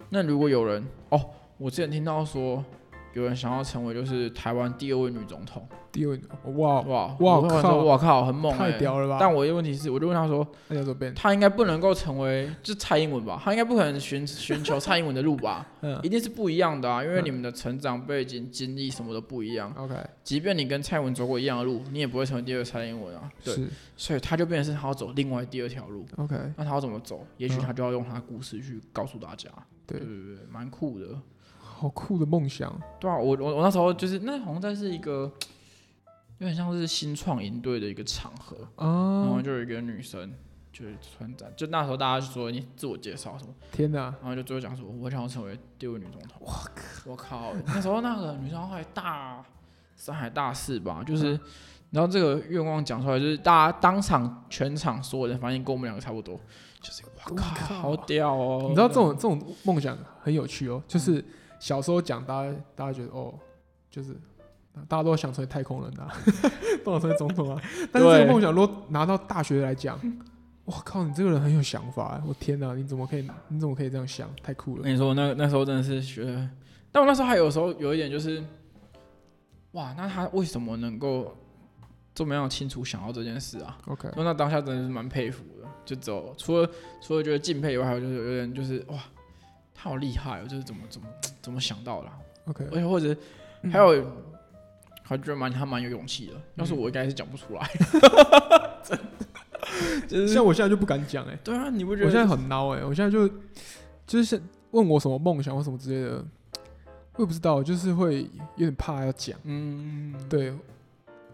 [0.09, 2.63] 那如果有人，哦，我之前听到说。
[3.18, 6.22] 有人想要成为就是台湾第二位女总统，第二位
[6.53, 7.78] 哇哇哇靠！
[7.84, 9.18] 哇靠，很猛，太屌了吧！
[9.20, 10.47] 但我的问题是，我就问他说，
[11.15, 13.41] 他应该不能够成为就蔡英文吧？
[13.43, 15.65] 他应该不可能寻寻求蔡英文的路吧？
[16.03, 17.03] 一定是不一样的啊！
[17.03, 19.74] 因为你们的成长背景、经历什么都不一样。
[19.76, 23.28] OK，即便你跟蔡英文走过一样的路，你也不会成为第二个蔡英文啊。
[23.43, 23.55] 对，
[23.95, 26.05] 所以他就变成是他要走另外第二条路。
[26.18, 27.26] OK，那他要怎么走？
[27.38, 29.49] 也许他就要用他的故事去告诉大家。
[29.88, 31.07] 对对对，蛮酷的。
[31.78, 35.32] 好酷的梦想，对啊，我我我那时候就是那好像在是一个
[36.39, 40.34] 有点像是新创营队的一个场合，啊、然后就有一个女生。
[40.69, 43.51] 就是村长，就那时候大家就说你自我介绍什么？
[43.71, 44.13] 天哪！
[44.21, 46.39] 然后就最后讲说，我想要成为第二位女总统。
[47.05, 47.51] 我靠！
[47.65, 49.43] 那时候那个女生还大
[49.95, 51.39] 三还大四吧，就是，嗯、
[51.89, 56.39] 然后这个愿望讲出来，就是大家当场全场所有人反应跟我们两个差不多，
[56.80, 58.65] 就是我靠，好屌哦！
[58.69, 61.25] 你知道这种这种梦想很有趣哦，就是
[61.60, 63.34] 小时候讲，大家大家觉得哦，
[63.89, 64.16] 就是
[64.88, 66.12] 大家都想成为太空人啊，
[66.86, 69.99] 都想成为总统啊，但是这个梦想如果拿到大学来讲。
[70.68, 72.22] 我靠，你这个人很有想法哎！
[72.28, 73.26] 我天哪，你怎么可以？
[73.47, 74.30] 你怎么可以这样想？
[74.43, 74.80] 太酷了！
[74.80, 76.26] 我跟你说，那那时候真的是学，
[76.91, 78.43] 但我那时候还有时候有一点就是，
[79.72, 81.34] 哇，那他为什么能够
[82.14, 85.66] 这么样清楚想到这件事啊？OK，那当下真的是蛮佩服的。
[85.86, 86.70] 就走，除了
[87.01, 89.01] 除了觉得敬佩以外，还有就是有点就是哇，
[89.80, 90.47] 他好厉害哦！
[90.47, 91.07] 就是怎么怎么
[91.39, 92.09] 怎么想到的
[92.47, 93.15] ？OK，而且或者
[93.71, 94.11] 还有，嗯、
[95.03, 96.34] 还觉得蛮他蛮有勇气的。
[96.55, 97.69] 要是我应该是讲不出来，
[98.84, 99.03] 真的。
[100.07, 102.07] 就是像我现在就不敢讲哎、欸，对啊，你不觉得？
[102.07, 103.30] 我现在很孬哎、欸，我现在就
[104.07, 106.25] 就是问我什么梦想或什么之类的，
[107.15, 108.23] 我也不知道，就是会
[108.55, 109.38] 有点怕要讲。
[109.43, 110.51] 嗯，对，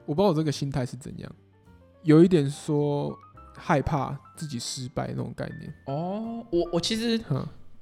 [0.06, 1.32] 我不知道我这个心态是怎样，
[2.02, 3.18] 有一点说
[3.56, 5.74] 害怕自己失败那种概念。
[5.86, 7.18] 哦，我我其实。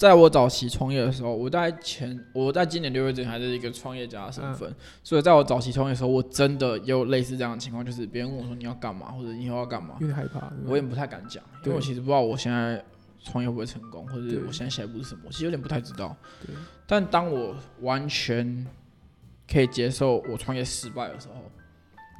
[0.01, 12.83] 在我早期创业的时候，我在前，我在今年六月之前还是一个创业家的身份，嗯、所以在我早期创业的时候，我真的有类似这样的情况，就是别人问我说你要干嘛，或者你以后要干嘛，有点害怕，我也不太敢讲，因为我其实不知道我现在
[13.23, 16.17] 创业会不会成功，或者我现在下一步是什么，我其实有点不太知道。
[16.43, 16.55] 对。
[16.87, 18.65] 但当我完全
[19.47, 21.35] 可以接受我创业失败的时候，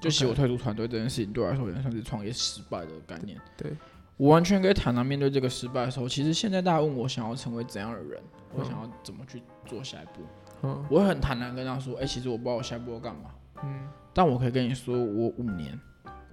[0.03, 3.41] 就其实我退出团队这件事情对我来说也算是创业失败的概念。
[3.57, 3.71] 对。
[4.21, 8.21] 我完全可以坦然面对这个失败的时候，其实现在大家问我想要成为怎样的人，
[8.53, 10.21] 我想要怎么去做下一步，
[10.61, 13.31] 嗯，我会很坦然跟他说，哎、欸，其实我不知道我下一步要干嘛，
[13.63, 15.75] 嗯，但我可以跟你说，我五年，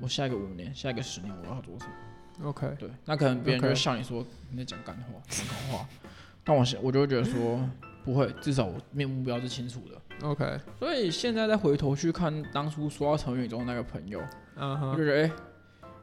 [0.03, 5.89] 我下一个五年，下一个十年我要做什么，OK，对，那可能别人就会笑你说你在讲干话，讲空话，
[6.45, 7.59] 但我我就会觉得说
[8.05, 14.21] 不会，至少我面目标是清楚的，OK，所以现在再回头去看当初说要成为你中的那个朋友，
[14.57, 15.23] 嗯哼，就是哎。
[15.23, 15.33] 欸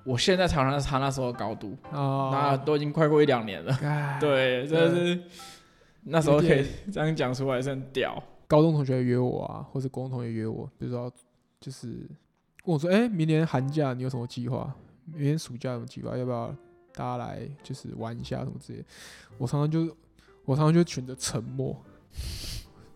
[0.05, 3.75] 我现在常常是他那时候的高度，哦，那都已经快过一两年了，
[4.21, 5.21] 对，真的是
[6.03, 8.21] 那时候可以这样讲出来是很屌。
[8.47, 11.11] 高中同学约我啊，或是高中同学约我，比如说
[11.59, 11.87] 就是
[12.65, 14.71] 问我说，哎、欸，明年寒假你有什么计划？
[15.05, 16.15] 明年暑假有什么计划？
[16.15, 16.55] 要不要
[16.93, 18.85] 大家来就是玩一下什么之类？
[19.39, 19.95] 我常常就
[20.45, 21.75] 我常常就选择沉默。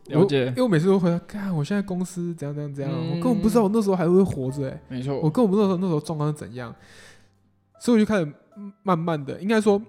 [0.10, 6.76] 了解，因为我每次都回答，看我现在公司怎样怎样怎样，嗯、我根本不知道我那时候还会活着哎，没错，我根本不知道那时候状况是怎样，
[7.80, 8.34] 所以我就开始
[8.84, 9.82] 慢慢的，应该说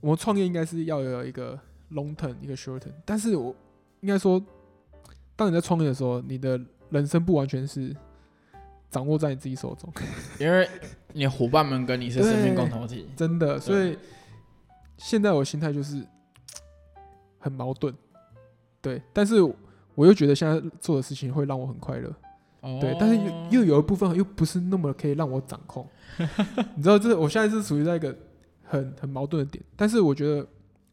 [0.00, 1.58] 我们创业应该是要有一个
[1.92, 3.54] long term 一个 short term，但是我
[4.00, 4.42] 应该说，
[5.36, 6.60] 当你在创业的时候，你的
[6.90, 7.94] 人生不完全是
[8.90, 9.92] 掌握在你自己手中，
[10.38, 10.68] 因为
[11.12, 13.96] 你伙伴们跟你是生命共同体， 真的，所以
[14.98, 16.06] 现在我心态就是
[17.38, 17.94] 很矛盾。
[18.82, 19.40] 对，但是
[19.94, 22.12] 我又觉得现在做的事情会让我很快乐，
[22.60, 25.86] 哦、对，但是又又有一部分又不是那么可以让我掌控，
[26.74, 28.14] 你知道，这我现在是处于在一个
[28.64, 30.44] 很很矛盾的点，但是我觉得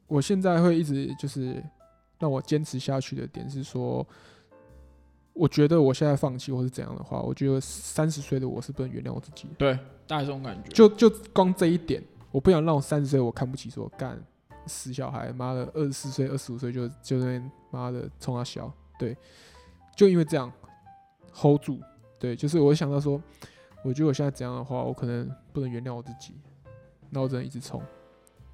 [0.08, 1.64] 我现在会一直就是
[2.20, 4.06] 让我坚持下去的点是说，
[5.34, 9.74] 我觉得我现在放弃或是怎样的话，我觉得三十岁的我是不能原谅我自己，对，
[10.06, 14.22] 大概这种感觉，就就光这一点，我不想让我三十岁我看不起说干。
[14.70, 17.42] 死小孩，妈的，二十四岁、二十五岁就就那
[17.72, 19.18] 妈的冲他笑，对，
[19.96, 20.50] 就因为这样
[21.34, 21.80] hold 住，
[22.18, 23.22] 对，就是我想到说，
[23.84, 26.36] 我觉得我现在这样的话，我可能不能原谅我自己，
[27.10, 27.82] 那我只能一直冲，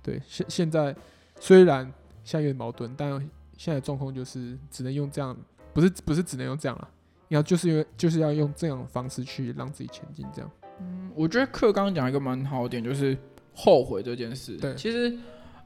[0.02, 0.96] 对，现现在
[1.40, 1.86] 虽然
[2.24, 3.12] 现在有点矛盾，但
[3.58, 5.38] 现在状况就是只能用这样，
[5.74, 6.90] 不是不是只能用这样了，
[7.28, 10.52] 要就是因为就是要用这样的方式去让自己前进，这样。
[10.80, 13.18] 嗯，我觉得课刚刚讲一个蛮好的点，就是
[13.54, 15.18] 后悔这件事，对，其实。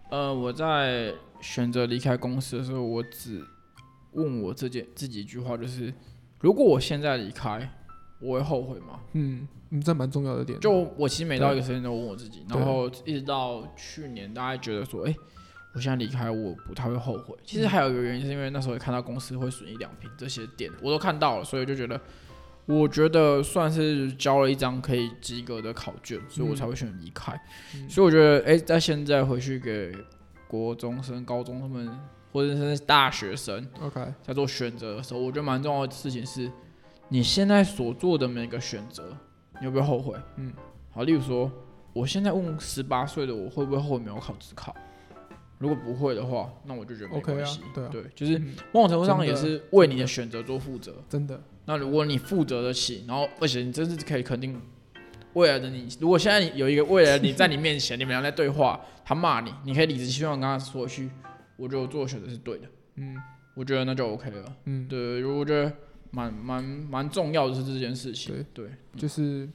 [0.10, 3.46] 呃，我在选择离开公司的时候，我只
[4.14, 5.94] 问我这件自己一句话，就是
[6.40, 7.70] 如果我现在离开，
[8.20, 9.00] 我会后悔吗？
[9.14, 10.60] 嗯，嗯，这蛮重要的点。
[10.60, 15.18] 就我其实每到一个时间都问我自己，然后一直到去年，大家觉得说，哎、欸，
[15.74, 17.36] 我现在离开，我不太会后悔。
[17.46, 22.00] 其实还有一个原因，是因为那时候也看到公司会损一两平这些点，我都看到了，所以就觉得。
[22.70, 27.34] 我觉得算是交了一张可以及格的考卷，所以我才会选择离开。
[27.74, 29.92] 嗯、所以我觉得，哎、欸，在现在回去给
[30.48, 31.90] 国中生、高中他们，
[32.32, 36.52] 或者是大学生，OK，在做选择的时候，我觉得蛮重要的事情是，
[37.08, 39.18] 你现在所做的每个选择，
[39.60, 40.16] 你有没有后悔？
[40.36, 40.54] 嗯，
[40.92, 41.52] 好，例如说，
[41.92, 44.76] 我现在问十八岁的我会不会后悔没有考职考？
[45.58, 47.62] 如果不会的话，那我就觉得没关系。
[47.62, 48.40] OK 啊，对啊，对，就是
[48.72, 50.94] 某种程度上也是为你的选择做负责。
[51.10, 51.42] 真的。
[51.70, 54.60] 那如果你负责得起，然后而且你真是可以肯定
[55.34, 61.08] 未来的你，如果现在有一个未来的你在你面前，你们俩在对话，他骂你，你可以理直气壮跟他说一句
[61.58, 62.68] ：“我觉得我做的选择是对的。”
[62.98, 63.16] 嗯，
[63.54, 64.46] 我觉得那就 OK 了。
[64.66, 65.72] 嗯，对，我觉得
[66.10, 68.34] 蛮蛮蛮重要的是这件事情。
[68.34, 69.48] 对对，就是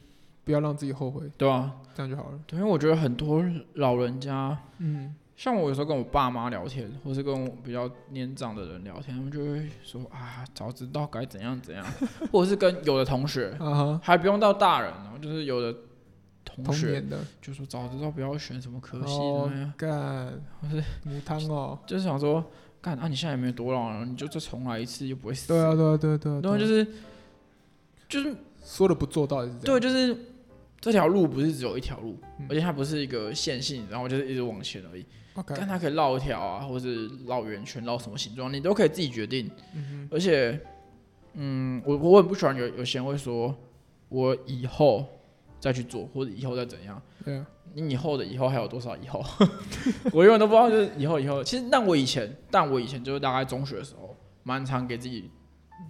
[0.45, 1.29] 不要让自己后悔。
[1.37, 2.39] 对啊，这样就好了。
[2.47, 3.43] 对，因为我觉得很多
[3.73, 5.13] 老人家，嗯。
[5.37, 11.85] 像我有时候跟我爸妈聊天，或是跟我比较年长的人聊天，他们就会说啊，早知道该怎样怎样，
[12.31, 13.53] 或者是跟有的同学，
[14.01, 15.77] 还不用到大人哦，就是有的
[16.45, 17.03] 同学
[17.41, 19.19] 就说早知道不要选什么科系，
[19.75, 22.41] 干，或是母汤哦，就是想说
[22.81, 26.87] 干啊，你现在也没有多老了，你就再重来一次又不会死，对啊对啊对啊对，然后就是
[28.07, 28.33] 就是
[28.63, 30.17] 说的不做到也是这样，对，就是
[30.79, 32.17] 这条路不是只有一条路，
[32.47, 35.05] 而且它不是一个线性，然后就是一直往前而已。
[35.43, 35.65] 看 Okay.
[35.67, 39.51] 它可以绕一条啊，或是绕圆圈，绕什么形状，你都可以自己决定。
[39.75, 40.59] 嗯、而且，
[41.33, 43.53] 嗯，我我很不喜欢有有些人会说，
[44.09, 45.05] 我以后
[45.59, 47.01] 再去做，或者以后再怎样。
[47.23, 47.45] 对啊。
[47.73, 49.21] 你以后的以后还有多少以后？
[50.13, 51.43] 我永远都不知道，就是以后以后。
[51.43, 55.29] 其实，但我以前，但我以前就是大概中学的时候，蛮常给自己。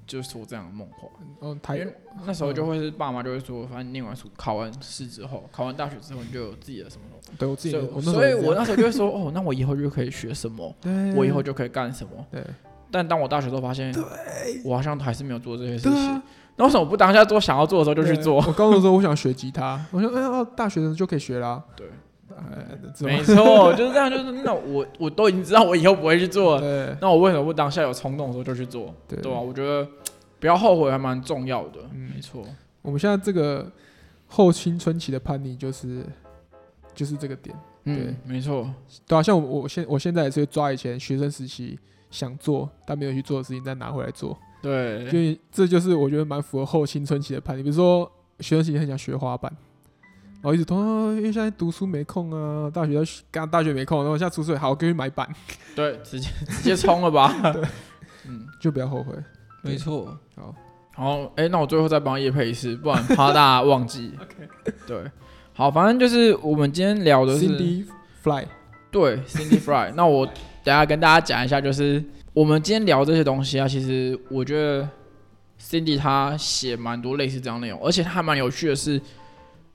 [0.08, 1.08] 就说这样的梦话，
[1.42, 7.04] 嗯，因为那时候就会是爸妈就会说，反正念完书、考完试之后，考完大学之后，你就有自己的什么？
[7.40, 10.74] 对我自己的，所以我那时候就会说，哦，那我以后就可以学什么？
[10.82, 12.26] 对，我以后就可以干什么？
[12.32, 12.44] 对。
[12.92, 14.04] 但当我大学之后发现，对，
[14.64, 16.22] 我好像还是没有做这些事情。
[16.56, 18.36] 那为什么不当下做想要做的时候就去做？
[18.48, 21.62] 我高中的时候我想学吉他，我说，哎，大学的时候就可以学啦。
[21.76, 21.88] 对。
[23.02, 24.10] 没错，就是这样。
[24.10, 28.94] 就是那我我都已经知道我以后不会去做了，对那我为什么不当下有冲动的时候就去做？
[29.08, 29.40] 对，对吧？
[29.40, 29.88] 我觉得
[30.40, 31.80] 不要后悔还蛮重要的。
[31.94, 32.44] 嗯，没错。
[32.82, 33.70] 我们现在这个
[34.28, 36.04] 后青春期的叛逆就是
[36.94, 37.56] 就是这个点。
[37.84, 38.70] 对，嗯、没错。
[39.08, 41.78] 对啊，像我我现我现在也是抓以前学生时期
[42.10, 44.38] 想做但没有去做的事情再拿回来做。
[44.62, 47.62] 对，所以这就是我觉得蛮符合后青春期的叛逆。
[47.64, 49.56] 比如说学生时期很想学滑板。
[50.46, 50.78] 然后一直拖，
[51.16, 55.28] 因为现在读书没空啊，大学要刚大学没空，然后现在出社会，好，我给你买板。
[55.76, 57.34] 对，直接直接冲了吧。
[57.52, 57.64] 对，
[58.28, 59.12] 嗯，就不要后悔。
[59.64, 60.16] 没错。
[60.36, 60.56] 好，
[60.94, 64.14] 好，哎，那我最后再帮叶配一次，不然怕大家忘记。
[64.22, 64.48] OK。
[64.86, 65.12] 对，
[65.54, 67.88] 好，反正就是我们今天聊的是 Cindy
[68.22, 68.46] Fly。
[68.92, 69.94] 对，Cindy Fly。
[69.96, 74.88] 那我等下跟大家讲一下，就是我们今天聊这些东西啊，其实我觉得
[75.60, 79.02] Cindy 他写蛮多类似这样内容，而且他还蛮有趣的是。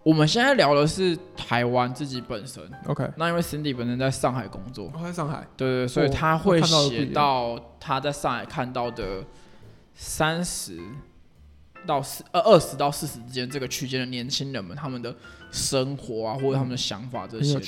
[0.02, 3.06] 我们现在聊的是台湾自己本身，OK。
[3.16, 9.22] 那因为 Cindy 本身在上海工作，在上海，对对，所以他会写到他在上海看到的
[9.92, 10.80] 三十
[11.86, 15.14] 到四呃二十到四十之间这个区间的年轻人们，他们的
[15.50, 17.58] 生活啊，或者他们的想法这些，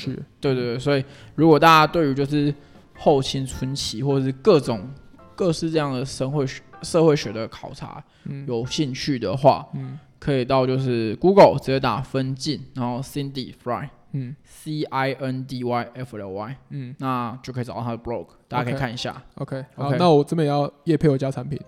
[0.41, 0.79] 对对对。
[0.79, 1.05] 所以
[1.35, 2.55] 如果大家对于就是
[2.97, 4.89] 后青春期或者是各种
[5.37, 8.03] 各式这样的社会学社会学的考察
[8.47, 9.99] 有兴趣的话，嗯。
[10.23, 19.21] 可以到就是 Google 直接打分镜，然后 Cindy Fry，嗯，C I N D Y F L Y，嗯，那就可以找到他的 blog，大家可以看一下。
[19.35, 21.61] OK，好，那我这边也要业配我家产品。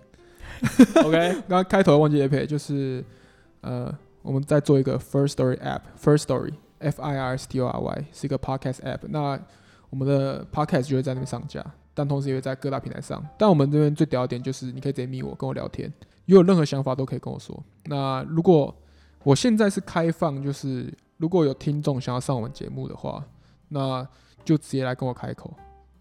[1.05, 3.05] OK， 刚刚开头忘记业配，就是
[3.63, 3.93] 呃，
[4.23, 9.37] 我们在做一个 First Story App，First Story F I R S T O R Y 是一个 Podcast App，那
[9.91, 11.61] 我们的 Podcast 就会在那边上架，
[11.93, 13.21] 但同时也会在各大平台上。
[13.37, 15.93] 但我们这边最屌的点就是你可以直接密我，跟我聊天。
[16.27, 17.63] 有任何想法都可以跟我说。
[17.85, 18.75] 那如果
[19.23, 23.25] 我现在是开放，就是如果有听众想要上我们节目的话，
[23.69, 24.07] 那
[24.45, 25.53] 就直接来跟我开口。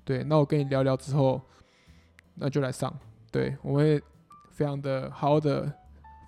[0.03, 1.41] 对，那我跟你聊聊之后，
[2.35, 2.93] 那就来上。
[3.31, 4.01] 对，我会
[4.51, 5.71] 非常的好好的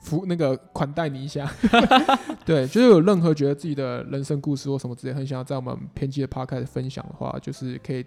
[0.02, 1.52] 服那个款待你一下。
[2.46, 8.06] 对，就是有任何觉得自己的人生故事或什么之类，很想要在我们偏激的 Podcast 分享的话，就是可以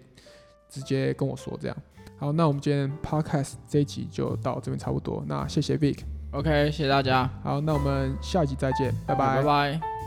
[0.67, 1.77] 直接跟我说这样。
[2.19, 5.23] 好，那我们今天 Podcast 这一集就到这边差不多。
[5.25, 7.29] 那谢谢 Vic，OK，谢谢大家。
[7.41, 9.98] 好，那我们下一集再见，拜拜，拜拜。